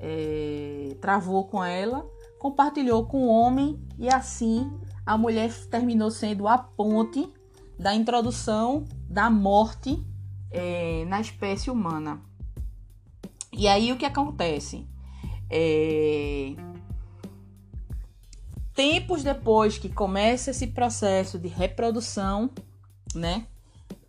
é, 0.00 0.96
travou 1.00 1.44
com 1.44 1.64
ela, 1.64 2.06
compartilhou 2.38 3.06
com 3.06 3.24
o 3.24 3.28
homem 3.28 3.80
e 3.98 4.08
assim 4.08 4.70
a 5.06 5.16
mulher 5.16 5.52
terminou 5.70 6.10
sendo 6.10 6.46
a 6.46 6.58
ponte 6.58 7.32
da 7.78 7.94
introdução 7.94 8.84
da 9.08 9.30
morte 9.30 10.04
é, 10.50 11.04
na 11.06 11.20
espécie 11.20 11.70
humana. 11.70 12.20
E 13.52 13.68
aí 13.68 13.92
o 13.92 13.96
que 13.96 14.06
acontece? 14.06 14.86
É... 15.50 16.54
Tempos 18.74 19.22
depois 19.22 19.76
que 19.76 19.88
começa 19.88 20.50
esse 20.50 20.66
processo 20.68 21.38
de 21.38 21.48
reprodução, 21.48 22.50
né? 23.14 23.46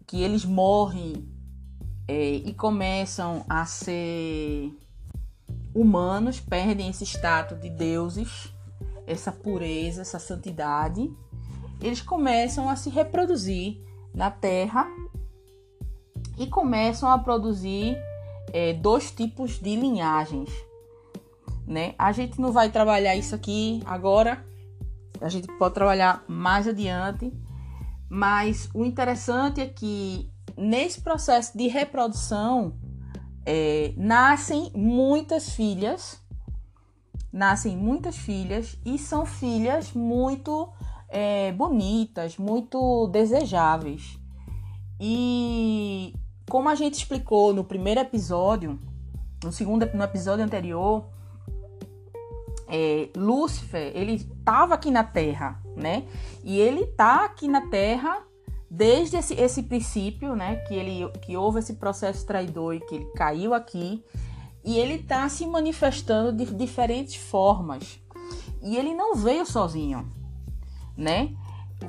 Que 0.07 0.21
eles 0.21 0.45
morrem 0.45 1.27
é, 2.07 2.35
e 2.35 2.53
começam 2.53 3.45
a 3.49 3.65
ser 3.65 4.71
humanos, 5.73 6.39
perdem 6.39 6.89
esse 6.89 7.03
status 7.05 7.59
de 7.59 7.69
deuses, 7.69 8.53
essa 9.05 9.31
pureza, 9.31 10.01
essa 10.01 10.19
santidade. 10.19 11.11
Eles 11.81 12.01
começam 12.01 12.69
a 12.69 12.75
se 12.75 12.89
reproduzir 12.89 13.81
na 14.13 14.31
Terra 14.31 14.87
e 16.37 16.47
começam 16.47 17.09
a 17.09 17.17
produzir 17.17 17.97
é, 18.53 18.73
dois 18.73 19.11
tipos 19.11 19.59
de 19.59 19.75
linhagens. 19.75 20.49
Né? 21.65 21.95
A 21.97 22.11
gente 22.11 22.39
não 22.39 22.51
vai 22.51 22.69
trabalhar 22.69 23.15
isso 23.15 23.33
aqui 23.33 23.81
agora, 23.85 24.45
a 25.23 25.29
gente 25.29 25.47
pode 25.57 25.73
trabalhar 25.73 26.23
mais 26.27 26.67
adiante, 26.67 27.33
mas 28.09 28.69
o 28.73 28.83
interessante 28.83 29.61
é 29.61 29.67
que 29.67 30.29
nesse 30.57 31.01
processo 31.01 31.57
de 31.57 31.67
reprodução 31.67 32.75
é, 33.45 33.93
nascem 33.95 34.71
muitas 34.75 35.49
filhas, 35.49 36.21
nascem 37.31 37.77
muitas 37.77 38.17
filhas 38.17 38.77
e 38.85 38.97
são 38.97 39.25
filhas 39.25 39.93
muito 39.93 40.69
é, 41.07 41.53
bonitas, 41.53 42.37
muito 42.37 43.07
desejáveis. 43.07 44.19
E 44.99 46.13
como 46.49 46.67
a 46.67 46.75
gente 46.75 46.95
explicou 46.95 47.53
no 47.53 47.63
primeiro 47.63 48.01
episódio, 48.01 48.77
no 49.41 49.51
segundo 49.51 49.89
no 49.93 50.03
episódio 50.03 50.43
anterior, 50.43 51.12
é, 52.67 53.09
Lúcifer 53.15 53.91
ele 53.95 54.13
estava 54.13 54.73
aqui 54.75 54.91
na 54.91 55.03
Terra, 55.03 55.61
né? 55.75 56.05
E 56.43 56.59
ele 56.59 56.85
tá 56.87 57.25
aqui 57.25 57.47
na 57.47 57.69
Terra 57.69 58.21
desde 58.69 59.17
esse, 59.17 59.33
esse 59.35 59.63
princípio, 59.63 60.35
né? 60.35 60.57
Que 60.67 60.73
ele 60.73 61.09
que 61.21 61.37
houve 61.37 61.59
esse 61.59 61.73
processo 61.73 62.25
traidor 62.25 62.75
e 62.75 62.79
que 62.79 62.95
ele 62.95 63.05
caiu 63.15 63.53
aqui 63.53 64.03
e 64.63 64.77
ele 64.77 64.99
tá 64.99 65.27
se 65.29 65.45
manifestando 65.45 66.31
de 66.31 66.45
diferentes 66.53 67.15
formas. 67.15 67.99
E 68.61 68.77
ele 68.77 68.93
não 68.93 69.15
veio 69.15 69.45
sozinho, 69.45 70.09
né? 70.95 71.35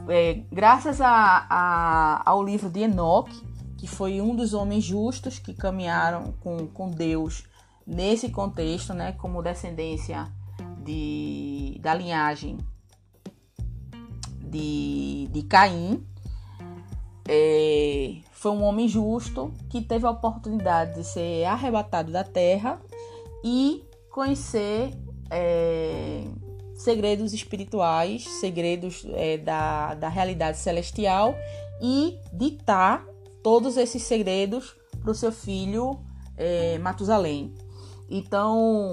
É, 0.08 0.42
graças 0.50 1.00
a, 1.00 1.46
a, 1.48 2.28
ao 2.28 2.42
livro 2.42 2.68
de 2.68 2.80
Enoch, 2.80 3.30
que 3.78 3.86
foi 3.86 4.20
um 4.20 4.34
dos 4.34 4.54
homens 4.54 4.82
justos 4.82 5.38
que 5.38 5.54
caminharam 5.54 6.34
com, 6.40 6.66
com 6.66 6.90
Deus 6.90 7.44
nesse 7.86 8.30
contexto, 8.30 8.92
né, 8.92 9.12
como 9.12 9.42
descendência 9.42 10.26
de, 10.84 11.78
da 11.80 11.94
linhagem 11.94 12.58
de, 14.40 15.28
de 15.30 15.42
Caim. 15.42 16.04
É, 17.26 18.16
foi 18.32 18.52
um 18.52 18.62
homem 18.62 18.86
justo 18.86 19.52
que 19.70 19.80
teve 19.80 20.06
a 20.06 20.10
oportunidade 20.10 20.94
de 20.94 21.04
ser 21.04 21.44
arrebatado 21.44 22.12
da 22.12 22.22
terra 22.22 22.80
e 23.42 23.82
conhecer 24.10 24.90
é, 25.30 26.24
segredos 26.74 27.32
espirituais, 27.32 28.24
segredos 28.40 29.06
é, 29.14 29.38
da, 29.38 29.94
da 29.94 30.08
realidade 30.08 30.58
celestial 30.58 31.34
e 31.80 32.18
ditar 32.32 33.06
todos 33.42 33.76
esses 33.76 34.02
segredos 34.02 34.76
para 35.00 35.10
o 35.10 35.14
seu 35.14 35.32
filho 35.32 35.98
é, 36.36 36.78
Matusalém. 36.78 37.54
Então, 38.08 38.92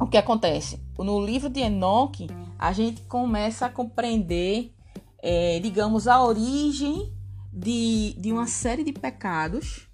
o 0.00 0.06
que 0.06 0.16
acontece? 0.16 0.80
No 0.98 1.24
livro 1.24 1.48
de 1.48 1.60
Enoque, 1.60 2.26
a 2.58 2.72
gente 2.72 3.02
começa 3.02 3.66
a 3.66 3.70
compreender, 3.70 4.72
é, 5.22 5.60
digamos, 5.60 6.08
a 6.08 6.22
origem 6.22 7.12
de, 7.52 8.14
de 8.18 8.32
uma 8.32 8.46
série 8.46 8.82
de 8.82 8.92
pecados, 8.92 9.88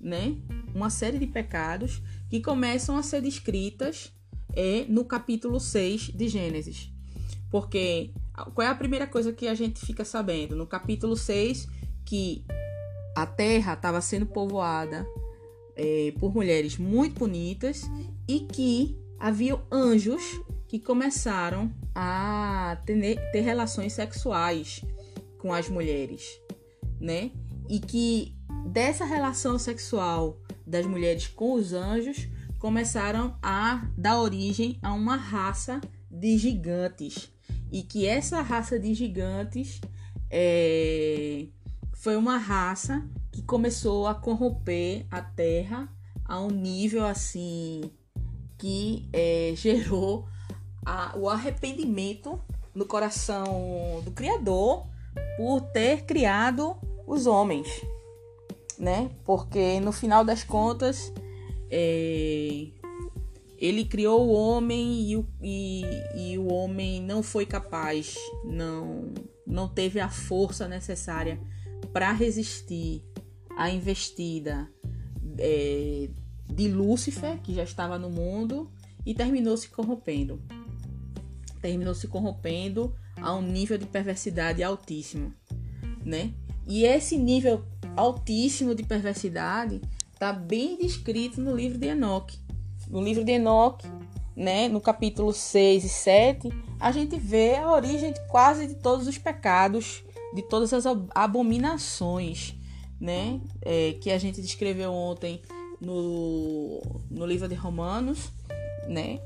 né? 0.00 0.36
Uma 0.74 0.90
série 0.90 1.18
de 1.18 1.26
pecados 1.26 2.02
que 2.28 2.40
começam 2.40 2.96
a 2.96 3.02
ser 3.02 3.22
descritas 3.22 4.12
é, 4.54 4.84
no 4.88 5.04
capítulo 5.04 5.58
6 5.58 6.12
de 6.14 6.28
Gênesis. 6.28 6.92
Porque 7.50 8.12
qual 8.54 8.66
é 8.66 8.70
a 8.70 8.74
primeira 8.74 9.06
coisa 9.06 9.32
que 9.32 9.48
a 9.48 9.54
gente 9.54 9.80
fica 9.80 10.04
sabendo? 10.04 10.54
No 10.54 10.66
capítulo 10.66 11.16
6, 11.16 11.66
que 12.04 12.44
a 13.16 13.26
terra 13.26 13.72
estava 13.72 14.00
sendo 14.02 14.26
povoada 14.26 15.06
é, 15.74 16.12
por 16.20 16.34
mulheres 16.34 16.76
muito 16.76 17.18
bonitas 17.18 17.82
e 18.28 18.40
que 18.40 19.07
havia 19.18 19.60
anjos 19.70 20.22
que 20.66 20.78
começaram 20.78 21.72
a 21.94 22.78
ter, 22.84 23.18
ter 23.32 23.40
relações 23.40 23.92
sexuais 23.92 24.84
com 25.38 25.52
as 25.52 25.68
mulheres, 25.68 26.40
né? 27.00 27.30
E 27.68 27.80
que 27.80 28.36
dessa 28.66 29.04
relação 29.04 29.58
sexual 29.58 30.38
das 30.66 30.86
mulheres 30.86 31.26
com 31.26 31.54
os 31.54 31.72
anjos 31.72 32.28
começaram 32.58 33.36
a 33.42 33.88
dar 33.96 34.20
origem 34.20 34.78
a 34.82 34.92
uma 34.92 35.16
raça 35.16 35.80
de 36.10 36.36
gigantes 36.36 37.30
e 37.70 37.82
que 37.82 38.06
essa 38.06 38.40
raça 38.40 38.78
de 38.78 38.94
gigantes 38.94 39.80
é, 40.30 41.46
foi 41.94 42.16
uma 42.16 42.36
raça 42.36 43.06
que 43.30 43.42
começou 43.42 44.06
a 44.06 44.14
corromper 44.14 45.06
a 45.10 45.22
terra 45.22 45.88
a 46.24 46.40
um 46.40 46.50
nível 46.50 47.06
assim 47.06 47.82
que 48.58 49.08
é, 49.12 49.52
gerou 49.56 50.26
a, 50.84 51.16
o 51.16 51.28
arrependimento 51.28 52.40
no 52.74 52.84
coração 52.84 54.02
do 54.04 54.10
Criador 54.10 54.86
por 55.36 55.60
ter 55.72 56.04
criado 56.04 56.76
os 57.06 57.26
homens, 57.26 57.68
né? 58.78 59.10
Porque 59.24 59.80
no 59.80 59.92
final 59.92 60.24
das 60.24 60.44
contas 60.44 61.12
é, 61.70 62.68
ele 63.56 63.84
criou 63.84 64.28
o 64.28 64.32
homem 64.32 65.10
e 65.10 65.16
o, 65.16 65.26
e, 65.42 65.82
e 66.14 66.38
o 66.38 66.52
homem 66.52 67.02
não 67.02 67.22
foi 67.22 67.44
capaz, 67.46 68.14
não, 68.44 69.12
não 69.46 69.68
teve 69.68 69.98
a 69.98 70.08
força 70.08 70.68
necessária 70.68 71.40
para 71.92 72.12
resistir 72.12 73.02
à 73.56 73.70
investida 73.70 74.70
é, 75.38 76.08
de 76.48 76.68
Lúcifer, 76.68 77.38
que 77.40 77.54
já 77.54 77.62
estava 77.62 77.98
no 77.98 78.10
mundo, 78.10 78.70
e 79.04 79.14
terminou 79.14 79.56
se 79.56 79.68
corrompendo. 79.68 80.40
Terminou 81.60 81.94
se 81.94 82.08
corrompendo 82.08 82.94
a 83.16 83.34
um 83.34 83.42
nível 83.42 83.78
de 83.78 83.86
perversidade 83.86 84.62
altíssimo, 84.62 85.32
né? 86.04 86.32
E 86.66 86.84
esse 86.84 87.16
nível 87.16 87.64
altíssimo 87.96 88.74
de 88.74 88.82
perversidade 88.82 89.80
está 90.12 90.32
bem 90.32 90.76
descrito 90.76 91.40
no 91.40 91.54
livro 91.54 91.78
de 91.78 91.88
Enoque. 91.88 92.38
No 92.88 93.02
livro 93.02 93.24
de 93.24 93.32
Enoque, 93.32 93.86
né, 94.36 94.68
no 94.68 94.80
capítulo 94.80 95.32
6 95.32 95.84
e 95.84 95.88
7, 95.88 96.48
a 96.78 96.92
gente 96.92 97.18
vê 97.18 97.56
a 97.56 97.72
origem 97.72 98.12
de 98.12 98.20
quase 98.28 98.66
de 98.66 98.74
todos 98.74 99.08
os 99.08 99.18
pecados 99.18 100.04
de 100.32 100.42
todas 100.42 100.72
as 100.72 100.84
abominações, 101.14 102.54
né? 103.00 103.40
É, 103.62 103.94
que 103.94 104.10
a 104.10 104.18
gente 104.18 104.40
descreveu 104.40 104.92
ontem 104.92 105.40
no, 105.80 106.80
no 107.10 107.26
livro 107.26 107.48
de 107.48 107.54
Romanos, 107.54 108.30
né? 108.86 109.20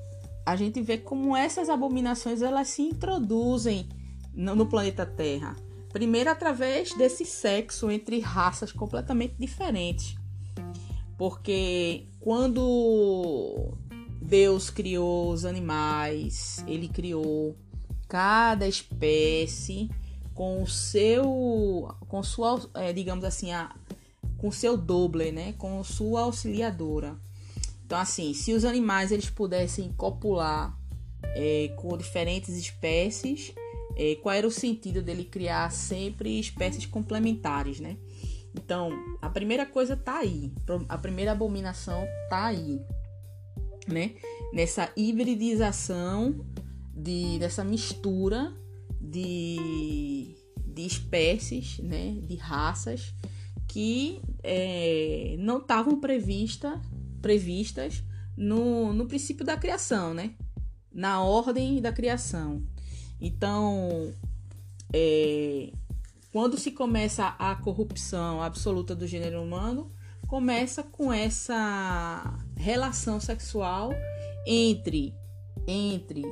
A 0.44 0.56
gente 0.56 0.80
vê 0.80 0.98
como 0.98 1.36
essas 1.36 1.68
abominações 1.68 2.42
elas 2.42 2.68
se 2.68 2.82
introduzem 2.82 3.88
no, 4.34 4.54
no 4.54 4.66
planeta 4.66 5.06
Terra. 5.06 5.56
Primeiro 5.92 6.30
através 6.30 6.94
desse 6.94 7.24
sexo 7.24 7.90
entre 7.90 8.18
raças 8.20 8.72
completamente 8.72 9.34
diferentes. 9.38 10.16
Porque 11.16 12.06
quando 12.18 13.74
Deus 14.20 14.70
criou 14.70 15.30
os 15.30 15.44
animais, 15.44 16.64
ele 16.66 16.88
criou 16.88 17.54
cada 18.08 18.66
espécie 18.66 19.90
com 20.34 20.62
o 20.62 20.66
seu, 20.66 21.94
com 22.08 22.22
sua, 22.22 22.60
é, 22.74 22.92
digamos 22.92 23.24
assim, 23.24 23.52
a, 23.52 23.74
com 24.42 24.50
seu 24.50 24.76
doble, 24.76 25.30
né, 25.30 25.52
com 25.52 25.82
sua 25.84 26.22
auxiliadora. 26.22 27.16
Então, 27.86 27.96
assim, 27.96 28.34
se 28.34 28.52
os 28.52 28.64
animais 28.64 29.12
eles 29.12 29.30
pudessem 29.30 29.92
copular 29.92 30.76
é, 31.22 31.72
com 31.76 31.96
diferentes 31.96 32.48
espécies, 32.56 33.54
é, 33.96 34.16
qual 34.16 34.34
era 34.34 34.44
o 34.44 34.50
sentido 34.50 35.00
dele 35.00 35.24
criar 35.24 35.70
sempre 35.70 36.40
espécies 36.40 36.86
complementares, 36.86 37.78
né? 37.78 37.96
Então, 38.52 38.90
a 39.22 39.30
primeira 39.30 39.64
coisa 39.64 39.96
tá 39.96 40.18
aí, 40.18 40.52
a 40.88 40.98
primeira 40.98 41.30
abominação 41.30 42.04
tá 42.28 42.46
aí, 42.46 42.80
né? 43.86 44.16
Nessa 44.52 44.90
hibridização 44.96 46.44
de 46.92 47.38
dessa 47.38 47.62
mistura 47.62 48.52
de, 49.00 50.34
de 50.66 50.84
espécies, 50.84 51.78
né? 51.78 52.16
De 52.22 52.34
raças 52.34 53.14
que 53.72 54.20
é, 54.42 55.34
não 55.38 55.56
estavam 55.56 55.98
prevista, 55.98 56.78
previstas 57.22 58.04
no, 58.36 58.92
no 58.92 59.06
princípio 59.06 59.46
da 59.46 59.56
criação, 59.56 60.12
né? 60.12 60.34
Na 60.92 61.24
ordem 61.24 61.80
da 61.80 61.90
criação. 61.90 62.62
Então, 63.18 64.12
é, 64.92 65.72
quando 66.30 66.58
se 66.58 66.72
começa 66.72 67.28
a 67.38 67.56
corrupção 67.56 68.42
absoluta 68.42 68.94
do 68.94 69.06
gênero 69.06 69.42
humano, 69.42 69.90
começa 70.28 70.82
com 70.82 71.10
essa 71.10 72.44
relação 72.54 73.18
sexual 73.20 73.90
entre 74.46 75.14
entre 75.66 76.24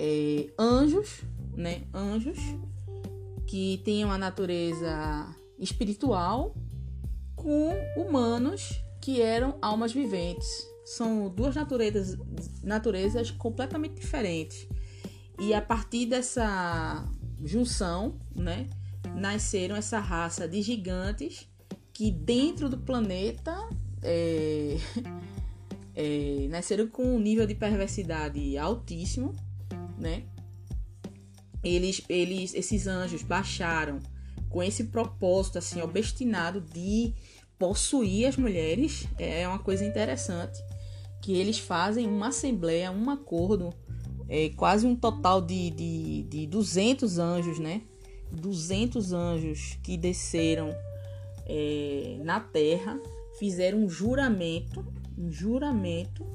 é, 0.00 0.52
anjos, 0.56 1.22
né? 1.52 1.82
Anjos 1.92 2.38
que 3.44 3.82
têm 3.84 4.04
uma 4.04 4.16
natureza 4.16 5.34
espiritual 5.58 6.54
com 7.46 7.70
humanos 7.96 8.82
que 9.00 9.22
eram 9.22 9.56
almas 9.62 9.92
viventes. 9.92 10.48
São 10.84 11.28
duas 11.28 11.54
naturezas, 11.54 12.18
naturezas 12.60 13.30
completamente 13.30 14.00
diferentes. 14.00 14.66
E 15.38 15.54
a 15.54 15.62
partir 15.62 16.06
dessa 16.06 17.08
junção, 17.44 18.18
né, 18.34 18.66
nasceram 19.14 19.76
essa 19.76 20.00
raça 20.00 20.48
de 20.48 20.60
gigantes 20.60 21.48
que 21.92 22.10
dentro 22.10 22.68
do 22.68 22.78
planeta 22.78 23.56
é, 24.02 24.78
é, 25.94 26.48
nasceram 26.50 26.88
com 26.88 27.14
um 27.14 27.20
nível 27.20 27.46
de 27.46 27.54
perversidade 27.54 28.58
altíssimo, 28.58 29.32
né? 29.96 30.24
Eles, 31.62 32.02
eles, 32.08 32.54
esses 32.54 32.88
anjos 32.88 33.22
baixaram 33.22 34.00
com 34.48 34.62
esse 34.62 34.84
propósito 34.84 35.58
assim 35.58 35.80
obstinado 35.82 36.60
de 36.60 37.14
possuir 37.58 38.28
as 38.28 38.36
mulheres. 38.36 39.06
É 39.18 39.46
uma 39.46 39.58
coisa 39.58 39.84
interessante 39.84 40.62
que 41.20 41.32
eles 41.32 41.58
fazem 41.58 42.06
uma 42.06 42.28
assembleia, 42.28 42.90
um 42.90 43.10
acordo 43.10 43.72
é, 44.28 44.50
quase 44.50 44.86
um 44.86 44.96
total 44.96 45.40
de, 45.40 45.70
de, 45.70 46.22
de 46.24 46.46
200 46.46 47.18
anjos, 47.18 47.58
né? 47.58 47.82
200 48.32 49.12
anjos 49.12 49.78
que 49.82 49.96
desceram 49.96 50.74
é, 51.46 52.18
na 52.24 52.40
terra 52.40 53.00
fizeram 53.38 53.84
um 53.84 53.88
juramento, 53.88 54.84
um 55.16 55.30
juramento 55.30 56.26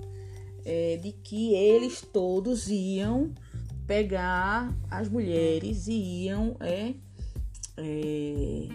é, 0.64 0.98
de 0.98 1.12
que 1.12 1.54
eles 1.54 2.02
todos 2.02 2.70
iam 2.70 3.34
pegar 3.86 4.74
as 4.90 5.10
mulheres 5.10 5.88
e 5.88 6.26
iam 6.26 6.56
é, 6.60 6.94
é, 7.78 8.68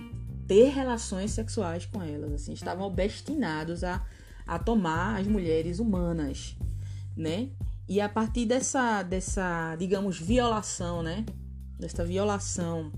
ter 0.46 0.68
relações 0.68 1.32
sexuais 1.32 1.86
com 1.86 2.02
elas, 2.02 2.32
assim, 2.32 2.52
estavam 2.52 2.86
obstinados 2.86 3.82
a, 3.84 4.04
a 4.46 4.58
tomar 4.58 5.20
as 5.20 5.26
mulheres 5.26 5.78
humanas, 5.78 6.56
né? 7.16 7.50
E 7.88 8.00
a 8.00 8.08
partir 8.08 8.46
dessa, 8.46 9.02
dessa 9.02 9.76
digamos, 9.76 10.18
violação, 10.18 11.02
né? 11.02 11.24
Dessa 11.78 12.04
violação 12.04 12.90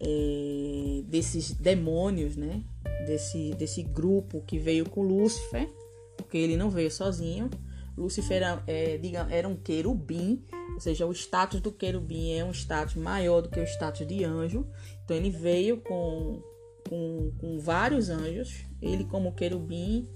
é, 0.00 1.02
desses 1.06 1.52
demônios, 1.52 2.36
né? 2.36 2.62
Desse, 3.06 3.54
desse 3.54 3.82
grupo 3.82 4.42
que 4.46 4.58
veio 4.58 4.88
com 4.88 5.02
Lúcifer, 5.02 5.68
porque 6.16 6.38
ele 6.38 6.56
não 6.56 6.70
veio 6.70 6.90
sozinho. 6.90 7.50
Lúcifer 7.96 8.38
era, 8.38 8.62
é, 8.66 8.98
digamos, 8.98 9.32
era 9.32 9.46
um 9.46 9.54
querubim, 9.54 10.44
ou 10.74 10.80
seja, 10.80 11.06
o 11.06 11.12
status 11.12 11.60
do 11.60 11.70
querubim 11.70 12.32
é 12.32 12.44
um 12.44 12.50
status 12.50 12.96
maior 12.96 13.40
do 13.40 13.48
que 13.48 13.60
o 13.60 13.64
status 13.64 14.06
de 14.06 14.24
anjo. 14.24 14.66
Então 15.04 15.16
ele 15.16 15.30
veio 15.30 15.78
com, 15.78 16.42
com, 16.88 17.32
com 17.38 17.58
vários 17.58 18.08
anjos. 18.08 18.64
Ele, 18.80 19.04
como 19.04 19.34
querubim, 19.34 20.08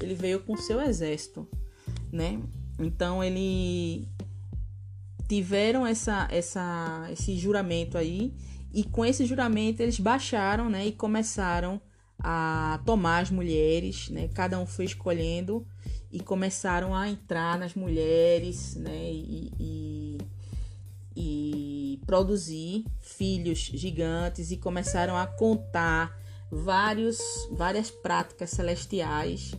ele 0.00 0.14
veio 0.14 0.40
com 0.40 0.56
seu 0.56 0.80
exército, 0.80 1.46
né? 2.12 2.40
Então 2.78 3.22
ele 3.22 4.08
tiveram 5.28 5.86
essa, 5.86 6.26
essa, 6.30 7.08
esse 7.12 7.36
juramento 7.36 7.98
aí 7.98 8.32
e 8.72 8.84
com 8.84 9.04
esse 9.04 9.26
juramento 9.26 9.82
eles 9.82 9.98
baixaram, 9.98 10.70
né, 10.70 10.86
e 10.86 10.92
começaram 10.92 11.80
a 12.18 12.80
tomar 12.84 13.20
as 13.20 13.30
mulheres, 13.30 14.08
né? 14.08 14.28
Cada 14.34 14.58
um 14.58 14.66
foi 14.66 14.84
escolhendo 14.84 15.66
e 16.10 16.20
começaram 16.20 16.94
a 16.94 17.08
entrar 17.08 17.58
nas 17.58 17.74
mulheres, 17.74 18.74
né, 18.74 19.10
e, 19.12 19.52
e, 19.58 19.97
produzir 22.08 22.86
filhos 23.00 23.58
gigantes 23.58 24.50
e 24.50 24.56
começaram 24.56 25.14
a 25.14 25.26
contar 25.26 26.18
vários, 26.50 27.18
várias 27.52 27.90
práticas 27.90 28.48
celestiais 28.48 29.52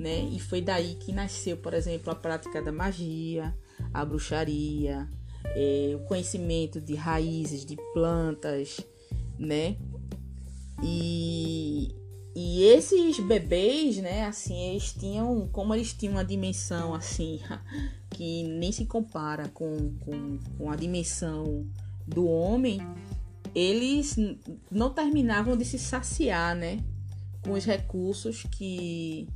né? 0.00 0.24
E 0.32 0.40
foi 0.40 0.62
daí 0.62 0.94
que 0.94 1.12
nasceu, 1.12 1.58
por 1.58 1.74
exemplo, 1.74 2.10
a 2.10 2.14
prática 2.14 2.62
da 2.62 2.72
magia, 2.72 3.54
a 3.92 4.04
bruxaria, 4.04 5.06
é, 5.44 5.92
o 5.94 6.00
conhecimento 6.06 6.80
de 6.80 6.94
raízes, 6.94 7.66
de 7.66 7.76
plantas, 7.92 8.80
né? 9.38 9.76
E, 10.82 11.94
e 12.34 12.62
esses 12.62 13.20
bebês, 13.20 13.98
né, 13.98 14.24
assim, 14.24 14.70
eles 14.70 14.94
tinham, 14.94 15.46
como 15.52 15.74
eles 15.74 15.92
tinham 15.92 16.14
uma 16.14 16.24
dimensão 16.24 16.94
assim, 16.94 17.40
que 18.10 18.44
nem 18.44 18.72
se 18.72 18.86
compara 18.86 19.48
com, 19.48 19.94
com, 19.98 20.38
com 20.56 20.70
a 20.70 20.76
dimensão 20.76 21.66
do 22.10 22.26
homem, 22.26 22.80
eles 23.54 24.16
não 24.70 24.90
terminavam 24.90 25.56
de 25.56 25.64
se 25.64 25.78
saciar, 25.78 26.54
né, 26.54 26.78
com 27.42 27.52
os 27.52 27.64
recursos 27.64 28.44
que 28.50 29.28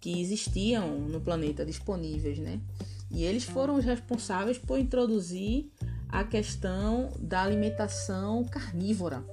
que 0.00 0.20
existiam 0.20 0.98
no 0.98 1.20
planeta 1.20 1.64
disponíveis, 1.64 2.36
né? 2.36 2.60
E 3.08 3.22
eles 3.22 3.44
foram 3.44 3.76
os 3.76 3.84
responsáveis 3.84 4.58
por 4.58 4.76
introduzir 4.76 5.70
a 6.08 6.24
questão 6.24 7.12
da 7.20 7.40
alimentação 7.40 8.44
carnívora, 8.44 9.24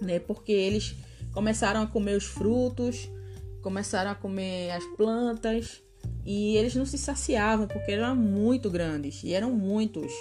né? 0.00 0.20
Porque 0.20 0.52
eles 0.52 0.94
começaram 1.32 1.82
a 1.82 1.88
comer 1.88 2.16
os 2.16 2.24
frutos, 2.24 3.10
começaram 3.60 4.12
a 4.12 4.14
comer 4.14 4.70
as 4.70 4.84
plantas 4.96 5.82
e 6.24 6.56
eles 6.56 6.76
não 6.76 6.86
se 6.86 6.96
saciavam 6.96 7.66
porque 7.66 7.90
eram 7.90 8.14
muito 8.14 8.70
grandes 8.70 9.24
e 9.24 9.32
eram 9.32 9.50
muitos, 9.50 10.12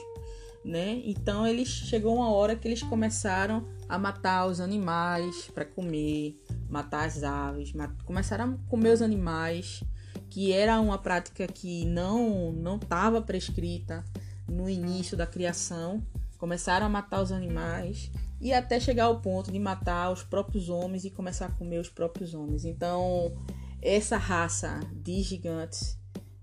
né? 0.68 1.02
Então 1.06 1.48
eles 1.48 1.70
chegou 1.70 2.18
uma 2.18 2.30
hora 2.30 2.54
que 2.54 2.68
eles 2.68 2.84
começaram 2.84 3.66
a 3.88 3.98
matar 3.98 4.46
os 4.48 4.60
animais 4.60 5.50
para 5.54 5.64
comer, 5.64 6.38
matar 6.70 7.06
as 7.06 7.24
aves, 7.24 7.72
mat... 7.72 7.90
começaram 8.04 8.54
a 8.54 8.70
comer 8.70 8.92
os 8.92 9.02
animais, 9.02 9.82
que 10.30 10.52
era 10.52 10.80
uma 10.82 10.98
prática 10.98 11.48
que 11.48 11.86
não 11.86 12.52
não 12.52 12.76
estava 12.76 13.22
prescrita 13.22 14.04
no 14.46 14.70
início 14.70 15.16
da 15.16 15.26
criação. 15.26 16.06
Começaram 16.38 16.86
a 16.86 16.90
matar 16.90 17.22
os 17.22 17.32
animais 17.32 18.12
e 18.42 18.54
até 18.54 18.78
chegar 18.78 19.06
ao 19.06 19.22
ponto 19.22 19.50
de 19.52 19.58
matar 19.58 20.12
os 20.12 20.22
próprios 20.22 20.70
homens 20.70 21.06
e 21.06 21.10
começar 21.10 21.46
a 21.46 21.52
comer 21.52 21.80
os 21.80 21.90
próprios 21.90 22.34
homens. 22.34 22.66
Então, 22.66 23.34
essa 23.82 24.18
raça 24.18 24.82
de 24.94 25.24
gigantes, 25.24 25.98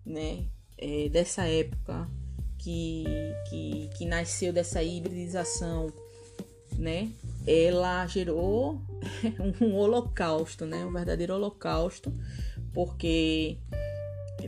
né, 0.04 0.46
é, 0.78 1.08
dessa 1.10 1.46
época 1.46 2.08
que, 2.64 3.04
que, 3.50 3.90
que 3.94 4.06
nasceu 4.06 4.50
dessa 4.50 4.82
hibridização, 4.82 5.92
né, 6.78 7.12
ela 7.46 8.06
gerou 8.06 8.80
um 9.60 9.74
holocausto, 9.74 10.64
né? 10.64 10.84
Um 10.84 10.92
verdadeiro 10.92 11.34
holocausto, 11.34 12.12
porque 12.72 13.58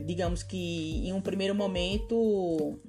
digamos 0.05 0.41
que 0.41 1.07
em 1.07 1.13
um 1.13 1.21
primeiro 1.21 1.53
momento 1.53 2.79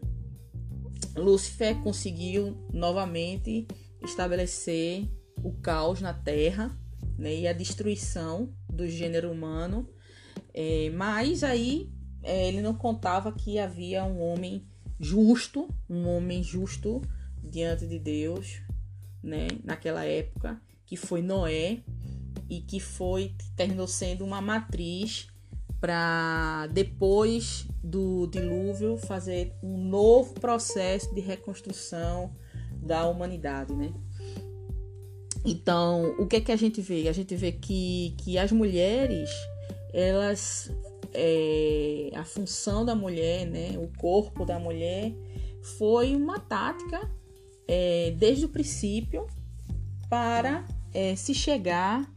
Lúcifer 1.15 1.77
conseguiu 1.83 2.57
novamente 2.73 3.69
estabelecer 4.03 5.07
o 5.45 5.53
caos 5.53 6.01
na 6.01 6.15
Terra 6.15 6.77
né, 7.19 7.35
e 7.35 7.49
a 7.49 7.53
destruição 7.53 8.53
do 8.69 8.89
gênero 8.89 9.31
humano, 9.31 9.89
é, 10.55 10.91
mas 10.91 11.45
aí 11.45 11.91
é, 12.23 12.49
ele 12.49 12.63
não 12.63 12.75
contava 12.75 13.33
que 13.33 13.59
havia 13.59 14.05
um 14.05 14.21
homem 14.21 14.67
justo, 14.99 15.69
um 15.89 16.07
homem 16.09 16.43
justo 16.43 17.03
diante 17.43 17.87
de 17.87 17.99
Deus, 17.99 18.61
né, 19.23 19.49
naquela 19.65 20.05
época, 20.05 20.61
que 20.87 20.97
foi 20.97 21.23
Noé 21.23 21.81
e 22.49 22.61
que 22.61 22.81
foi 22.81 23.35
terminou 23.57 23.87
sendo 23.87 24.25
uma 24.25 24.41
matriz 24.41 25.29
para 25.81 26.67
depois 26.69 27.67
do 27.83 28.27
dilúvio 28.27 28.97
fazer 28.97 29.55
um 29.63 29.79
novo 29.79 30.35
processo 30.35 31.15
de 31.15 31.21
reconstrução 31.21 32.35
da 32.83 33.07
humanidade, 33.07 33.73
né? 33.75 33.93
Então, 35.45 36.15
o 36.19 36.27
que 36.27 36.37
é 36.37 36.41
que 36.41 36.53
a 36.53 36.57
gente 36.57 36.81
vê? 36.81 37.09
A 37.09 37.13
gente 37.13 37.35
vê 37.37 37.53
que, 37.53 38.15
que 38.19 38.37
as 38.37 38.51
mulheres, 38.51 39.31
elas, 39.93 40.71
é, 41.15 42.11
a 42.15 42.25
função 42.25 42.85
da 42.85 42.95
mulher, 42.95 43.47
né, 43.47 43.79
o 43.79 43.89
corpo 43.99 44.45
da 44.45 44.59
mulher, 44.59 45.13
foi 45.79 46.15
uma 46.15 46.39
tática 46.39 47.11
é, 47.67 48.15
desde 48.17 48.45
o 48.45 48.49
princípio 48.49 49.27
para 50.09 50.65
é, 50.93 51.15
se 51.15 51.35
chegar 51.35 52.11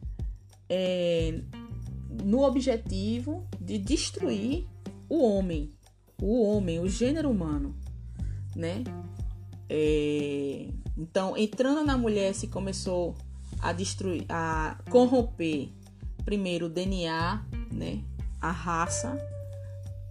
é, 0.69 1.41
no 2.23 2.43
objetivo 2.43 3.45
de 3.60 3.77
destruir 3.77 4.65
o 5.10 5.23
homem, 5.23 5.69
o 6.21 6.41
homem, 6.43 6.80
o 6.80 6.88
gênero 6.88 7.30
humano, 7.30 7.75
né? 8.56 8.84
É, 9.69 10.67
então, 10.97 11.36
entrando 11.36 11.84
na 11.84 11.97
mulher, 11.97 12.34
se 12.34 12.47
começou 12.47 13.15
a 13.60 13.73
destruir, 13.73 14.25
a 14.30 14.77
corromper 14.89 15.69
primeiro 16.23 16.67
o 16.67 16.69
DNA, 16.69 17.45
né? 17.71 18.04
A 18.41 18.51
raça 18.51 19.17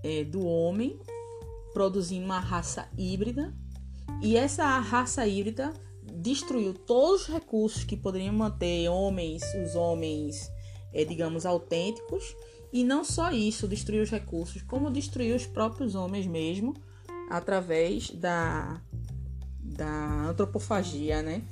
é, 0.03 0.25
do 0.25 0.47
homem, 0.47 0.99
produzindo 1.73 2.25
uma 2.25 2.41
raça 2.41 2.89
híbrida, 2.97 3.55
e 4.23 4.37
essa 4.37 4.79
raça 4.79 5.27
híbrida 5.27 5.73
destruiu 6.03 6.75
todos 6.75 7.23
os 7.23 7.29
recursos 7.29 7.85
que 7.85 7.97
poderiam 7.97 8.35
manter 8.35 8.89
homens, 8.89 9.43
os 9.65 9.75
homens, 9.75 10.51
é, 10.93 11.05
digamos, 11.05 11.47
autênticos. 11.47 12.37
E 12.73 12.85
não 12.85 13.05
só 13.05 13.33
isso, 13.33 13.67
destruiu 13.67 14.03
os 14.03 14.11
recursos, 14.11 14.63
como 14.63 14.91
destruiu 14.91 15.35
os 15.35 15.47
próprios 15.47 15.95
homens 15.95 16.27
mesmo, 16.27 16.75
através 17.29 18.11
da, 18.11 18.81
da 19.61 20.29
antropofagia, 20.29 21.23
né? 21.23 21.43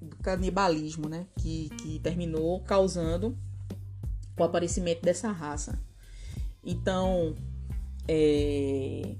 Do 0.00 0.16
canibalismo, 0.16 1.08
né? 1.08 1.26
Que, 1.38 1.68
que 1.70 1.98
terminou 1.98 2.60
causando 2.62 3.36
o 4.38 4.44
aparecimento 4.44 5.02
dessa 5.02 5.30
raça. 5.30 5.78
Então, 6.64 7.34
é, 8.08 9.14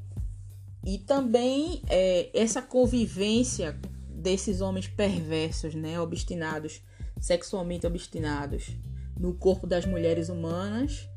e 0.85 0.98
também 0.98 1.83
é, 1.88 2.31
essa 2.35 2.61
convivência 2.61 3.79
desses 4.09 4.61
homens 4.61 4.88
perversos, 4.88 5.75
né, 5.75 6.01
obstinados, 6.01 6.81
sexualmente 7.20 7.87
obstinados 7.87 8.70
no 9.18 9.35
corpo 9.35 9.66
das 9.66 9.87
mulheres 9.87 10.29
humanas, 10.29 11.09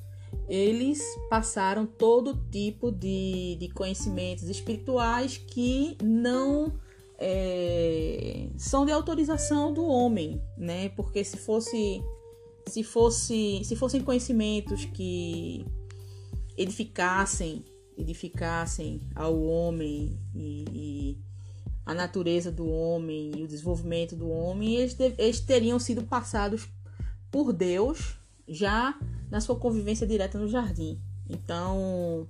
eles 0.47 1.01
passaram 1.29 1.85
todo 1.85 2.39
tipo 2.51 2.91
de, 2.91 3.55
de 3.59 3.69
conhecimentos 3.69 4.49
espirituais 4.49 5.37
que 5.37 5.97
não 6.03 6.79
é, 7.17 8.49
são 8.57 8.85
de 8.85 8.91
autorização 8.91 9.73
do 9.73 9.85
homem, 9.85 10.41
né? 10.57 10.89
Porque 10.89 11.23
se 11.23 11.37
fosse 11.37 12.03
se 12.67 12.83
fosse 12.83 13.61
se 13.63 13.75
fossem 13.75 14.01
conhecimentos 14.01 14.85
que 14.85 15.65
edificassem 16.57 17.63
edificassem 17.97 19.01
ao 19.15 19.41
homem 19.41 20.19
e, 20.33 20.65
e 20.71 21.17
a 21.85 21.93
natureza 21.93 22.51
do 22.51 22.67
homem 22.67 23.31
e 23.37 23.43
o 23.43 23.47
desenvolvimento 23.47 24.15
do 24.15 24.29
homem, 24.29 24.75
eles, 24.75 24.97
eles 25.17 25.39
teriam 25.39 25.77
sido 25.77 26.03
passados 26.03 26.67
por 27.29 27.53
Deus 27.53 28.17
já 28.47 28.97
na 29.29 29.39
sua 29.39 29.55
convivência 29.55 30.07
direta 30.07 30.39
no 30.39 30.47
jardim. 30.47 30.99
Então, 31.29 32.27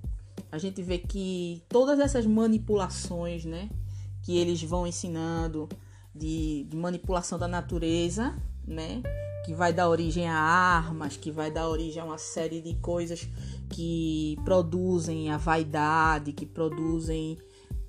a 0.52 0.58
gente 0.58 0.82
vê 0.82 0.98
que 0.98 1.62
todas 1.68 1.98
essas 1.98 2.26
manipulações, 2.26 3.44
né, 3.44 3.70
que 4.22 4.36
eles 4.36 4.62
vão 4.62 4.86
ensinando 4.86 5.68
de, 6.14 6.64
de, 6.64 6.76
manipulação 6.76 7.38
da 7.38 7.48
natureza, 7.48 8.36
né, 8.66 9.02
que 9.46 9.54
vai 9.54 9.72
dar 9.72 9.88
origem 9.88 10.28
a 10.28 10.36
armas, 10.36 11.16
que 11.16 11.30
vai 11.30 11.52
dar 11.52 11.68
origem 11.68 12.02
a 12.02 12.04
uma 12.04 12.18
série 12.18 12.60
de 12.60 12.74
coisas 12.74 13.28
que 13.70 14.36
produzem 14.44 15.30
a 15.30 15.36
vaidade, 15.36 16.32
que 16.32 16.44
produzem 16.44 17.38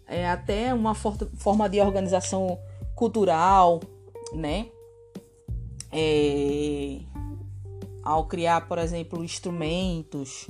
é, 0.06 0.30
até 0.30 0.72
uma 0.72 0.94
forma 0.94 1.68
de 1.68 1.82
organização 1.82 2.60
cultural, 2.94 3.82
né? 4.32 4.68
É, 5.92 7.00
ao 8.04 8.28
criar, 8.28 8.68
por 8.68 8.78
exemplo, 8.78 9.24
instrumentos, 9.24 10.48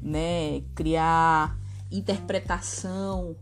né? 0.00 0.62
Criar 0.72 1.58
interpretação 1.90 3.34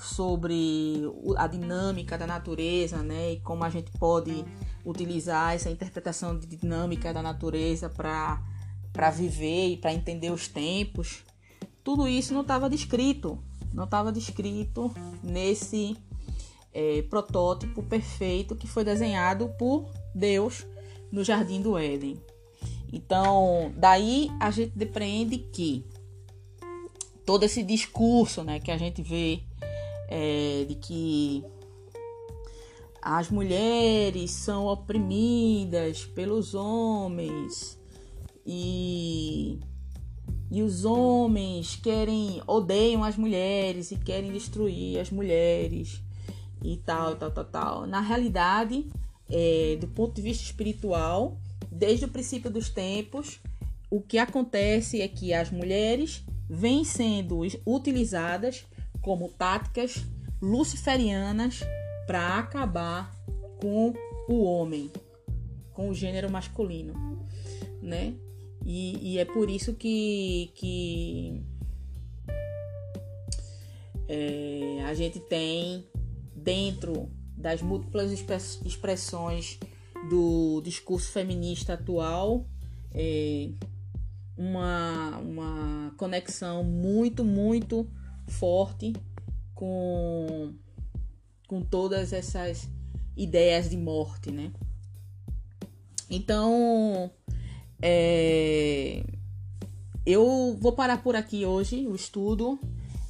sobre 0.00 1.02
a 1.36 1.46
dinâmica 1.46 2.16
da 2.16 2.26
natureza, 2.26 3.02
né? 3.02 3.32
E 3.32 3.40
como 3.40 3.64
a 3.64 3.70
gente 3.70 3.90
pode 3.92 4.44
utilizar 4.84 5.54
essa 5.54 5.70
interpretação 5.70 6.38
de 6.38 6.46
dinâmica 6.46 7.12
da 7.12 7.22
natureza 7.22 7.88
para 7.88 8.42
para 8.92 9.08
viver 9.08 9.68
e 9.68 9.76
para 9.76 9.92
entender 9.92 10.30
os 10.32 10.48
tempos. 10.48 11.22
Tudo 11.84 12.08
isso 12.08 12.34
não 12.34 12.40
estava 12.40 12.68
descrito 12.68 13.38
não 13.72 13.84
estava 13.84 14.12
descrito 14.12 14.92
nesse 15.22 15.96
é, 16.72 17.02
protótipo 17.02 17.82
perfeito 17.82 18.56
que 18.56 18.66
foi 18.66 18.84
desenhado 18.84 19.48
por 19.58 19.88
Deus 20.14 20.66
no 21.10 21.24
Jardim 21.24 21.60
do 21.60 21.78
Éden. 21.78 22.20
Então, 22.92 23.72
daí 23.76 24.30
a 24.40 24.50
gente 24.50 24.72
depreende 24.76 25.38
que 25.38 25.86
todo 27.24 27.44
esse 27.44 27.62
discurso 27.62 28.42
né, 28.42 28.58
que 28.58 28.70
a 28.70 28.76
gente 28.76 29.02
vê 29.02 29.42
é, 30.10 30.66
de 30.68 30.74
que 30.74 31.44
as 33.00 33.30
mulheres 33.30 34.32
são 34.32 34.66
oprimidas 34.66 36.04
pelos 36.04 36.54
homens 36.54 37.78
e 38.44 39.58
e 40.50 40.62
os 40.62 40.84
homens 40.84 41.76
querem, 41.76 42.42
odeiam 42.44 43.04
as 43.04 43.16
mulheres 43.16 43.92
e 43.92 43.96
querem 43.96 44.32
destruir 44.32 44.98
as 44.98 45.08
mulheres 45.08 46.02
e 46.62 46.76
tal, 46.76 47.14
tal, 47.14 47.30
tal, 47.30 47.44
tal. 47.44 47.86
Na 47.86 48.00
realidade, 48.00 48.88
é, 49.30 49.78
do 49.80 49.86
ponto 49.86 50.14
de 50.14 50.22
vista 50.22 50.42
espiritual, 50.42 51.38
desde 51.70 52.04
o 52.04 52.08
princípio 52.08 52.50
dos 52.50 52.68
tempos, 52.68 53.40
o 53.88 54.00
que 54.00 54.18
acontece 54.18 55.00
é 55.00 55.06
que 55.06 55.32
as 55.32 55.52
mulheres 55.52 56.24
vêm 56.48 56.82
sendo 56.82 57.42
utilizadas 57.64 58.66
como 59.00 59.28
táticas 59.28 60.04
luciferianas 60.40 61.60
para 62.06 62.38
acabar 62.38 63.14
com 63.60 63.92
o 64.28 64.42
homem, 64.44 64.90
com 65.72 65.90
o 65.90 65.94
gênero 65.94 66.30
masculino, 66.30 66.94
né? 67.82 68.14
E, 68.64 69.14
e 69.14 69.18
é 69.18 69.24
por 69.24 69.48
isso 69.48 69.74
que, 69.74 70.50
que 70.54 71.42
é, 74.08 74.84
a 74.84 74.94
gente 74.94 75.18
tem 75.20 75.86
dentro 76.34 77.08
das 77.36 77.62
múltiplas 77.62 78.12
expressões 78.64 79.58
do 80.08 80.60
discurso 80.62 81.10
feminista 81.10 81.74
atual 81.74 82.46
é, 82.92 83.50
uma, 84.36 85.18
uma 85.18 85.94
conexão 85.96 86.64
muito, 86.64 87.24
muito 87.24 87.88
forte 88.30 88.94
com, 89.54 90.54
com 91.46 91.62
todas 91.62 92.12
essas 92.12 92.68
ideias 93.16 93.68
de 93.68 93.76
morte, 93.76 94.30
né? 94.30 94.50
Então, 96.08 97.10
é... 97.82 99.04
Eu 100.06 100.56
vou 100.58 100.72
parar 100.72 101.02
por 101.02 101.14
aqui 101.14 101.44
hoje 101.44 101.86
o 101.86 101.94
estudo, 101.94 102.58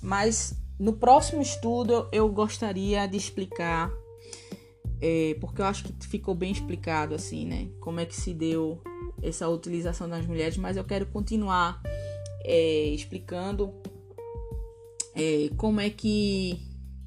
mas 0.02 0.54
no 0.78 0.92
próximo 0.92 1.40
estudo 1.40 2.09
eu 2.12 2.28
gostaria 2.28 3.06
de 3.06 3.16
explicar, 3.16 3.90
é, 5.00 5.37
porque 5.40 5.62
eu 5.62 5.66
acho 5.66 5.85
que 5.85 6.06
ficou 6.06 6.35
bem 6.35 6.50
explicado 6.50 7.14
assim, 7.14 7.46
né? 7.46 7.68
Como 7.80 8.00
é 8.00 8.06
que 8.06 8.14
se 8.14 8.35
deu 8.35 8.83
essa 9.22 9.48
utilização 9.48 10.09
das 10.09 10.26
mulheres, 10.26 10.56
mas 10.56 10.76
eu 10.76 10.85
quero 10.85 11.06
continuar 11.06 11.80
é, 12.44 12.87
explicando 12.87 13.72
é, 15.14 15.51
como 15.57 15.81
é 15.81 15.90
que, 15.90 16.61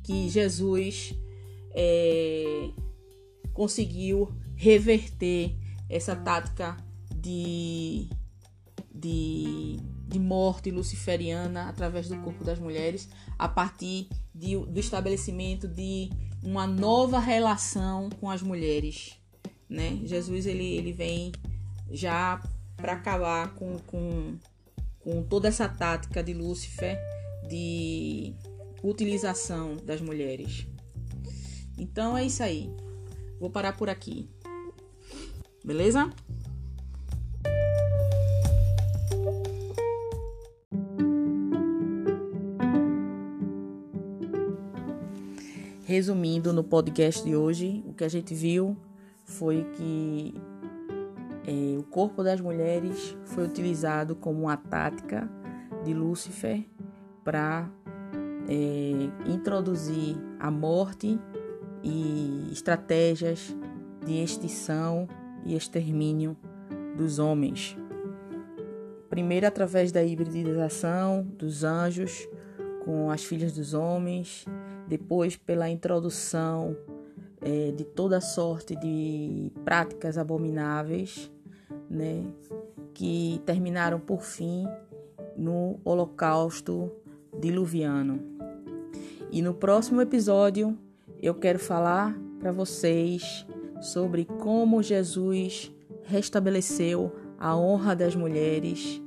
que 0.04 0.30
Jesus 0.30 1.14
é, 1.74 2.70
conseguiu 3.54 4.32
reverter 4.56 5.56
essa 5.90 6.16
tática 6.16 6.78
de, 7.16 8.08
de, 8.94 9.78
de 10.08 10.20
morte 10.20 10.72
luciferiana 10.72 11.70
através 11.70 12.08
do 12.08 12.18
corpo 12.18 12.44
das 12.44 12.60
mulheres, 12.60 13.10
a 13.38 13.48
partir 13.48 14.08
de, 14.34 14.58
do 14.58 14.80
estabelecimento 14.80 15.68
de 15.68 16.10
uma 16.44 16.68
nova 16.68 17.20
relação 17.20 18.10
com 18.20 18.30
as 18.30 18.42
mulheres. 18.42 19.18
Né? 19.70 20.00
Jesus 20.04 20.46
ele, 20.46 20.76
ele 20.76 20.92
vem 20.92 21.32
já 21.92 22.42
para 22.76 22.94
acabar 22.94 23.54
com, 23.56 23.78
com, 23.88 24.38
com 25.00 25.24
toda 25.24 25.48
essa 25.48 25.70
tática 25.70 26.22
de 26.22 26.34
Lúcifer 26.34 27.00
de 27.54 28.34
utilização 28.82 29.78
das 29.86 30.02
mulheres. 30.02 30.66
Então 31.78 32.18
é 32.18 32.26
isso 32.26 32.42
aí. 32.42 32.68
Vou 33.40 33.48
parar 33.48 33.78
por 33.78 33.90
aqui. 33.90 34.28
Beleza? 35.64 36.10
Resumindo 45.84 46.52
no 46.52 46.64
podcast 46.64 47.24
de 47.24 47.36
hoje, 47.36 47.84
o 47.86 47.94
que 47.94 48.04
a 48.04 48.10
gente 48.10 48.34
viu 48.34 48.76
foi 49.26 49.64
que 49.76 50.34
é, 51.46 51.78
o 51.78 51.84
corpo 51.84 52.24
das 52.24 52.42
mulheres 52.42 53.16
foi 53.26 53.44
utilizado 53.44 54.16
como 54.16 54.42
uma 54.42 54.58
tática 54.58 55.30
de 55.86 55.94
Lúcifer 55.94 56.73
para 57.24 57.70
é, 58.48 59.30
introduzir 59.30 60.16
a 60.40 60.52
morte 60.52 61.20
e 61.84 62.50
estratégias 62.52 63.56
de 64.06 64.22
extinção 64.22 65.08
e 65.46 65.56
extermínio 65.56 66.38
dos 66.98 67.20
homens. 67.20 67.78
Primeiro, 69.10 69.46
através 69.46 69.92
da 69.92 70.04
hibridização 70.04 71.24
dos 71.38 71.64
anjos 71.64 72.28
com 72.84 73.12
as 73.12 73.24
filhas 73.24 73.54
dos 73.54 73.74
homens, 73.74 74.46
depois, 74.88 75.38
pela 75.38 75.70
introdução 75.70 76.76
é, 77.42 77.72
de 77.72 77.84
toda 77.84 78.20
sorte 78.20 78.76
de 78.76 79.52
práticas 79.64 80.18
abomináveis, 80.18 81.32
né, 81.90 82.24
que 82.94 83.42
terminaram 83.46 84.00
por 84.00 84.22
fim 84.22 84.66
no 85.38 85.80
Holocausto 85.84 86.92
diluviano. 87.44 88.22
E 89.30 89.42
no 89.42 89.54
próximo 89.54 90.02
episódio 90.02 90.78
eu 91.22 91.36
quero 91.36 91.60
falar 91.60 92.18
para 92.40 92.54
vocês 92.54 93.46
sobre 93.82 94.24
como 94.24 94.82
Jesus 94.82 95.72
restabeleceu 96.04 97.12
a 97.38 97.56
honra 97.58 97.96
das 97.96 98.16
mulheres 98.16 99.02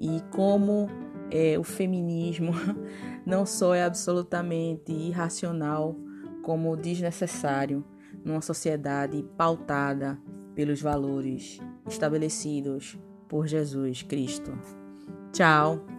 e 0.00 0.20
como 0.34 0.88
é, 1.30 1.56
o 1.58 1.62
feminismo 1.62 2.52
não 3.24 3.46
só 3.46 3.74
é 3.74 3.84
absolutamente 3.84 4.92
irracional, 4.92 5.96
como 6.42 6.76
desnecessário 6.76 7.84
numa 8.24 8.40
sociedade 8.40 9.24
pautada 9.36 10.18
pelos 10.54 10.80
valores 10.80 11.60
estabelecidos 11.88 12.98
por 13.28 13.46
Jesus 13.46 14.02
Cristo. 14.02 14.56
Tchau! 15.32 15.95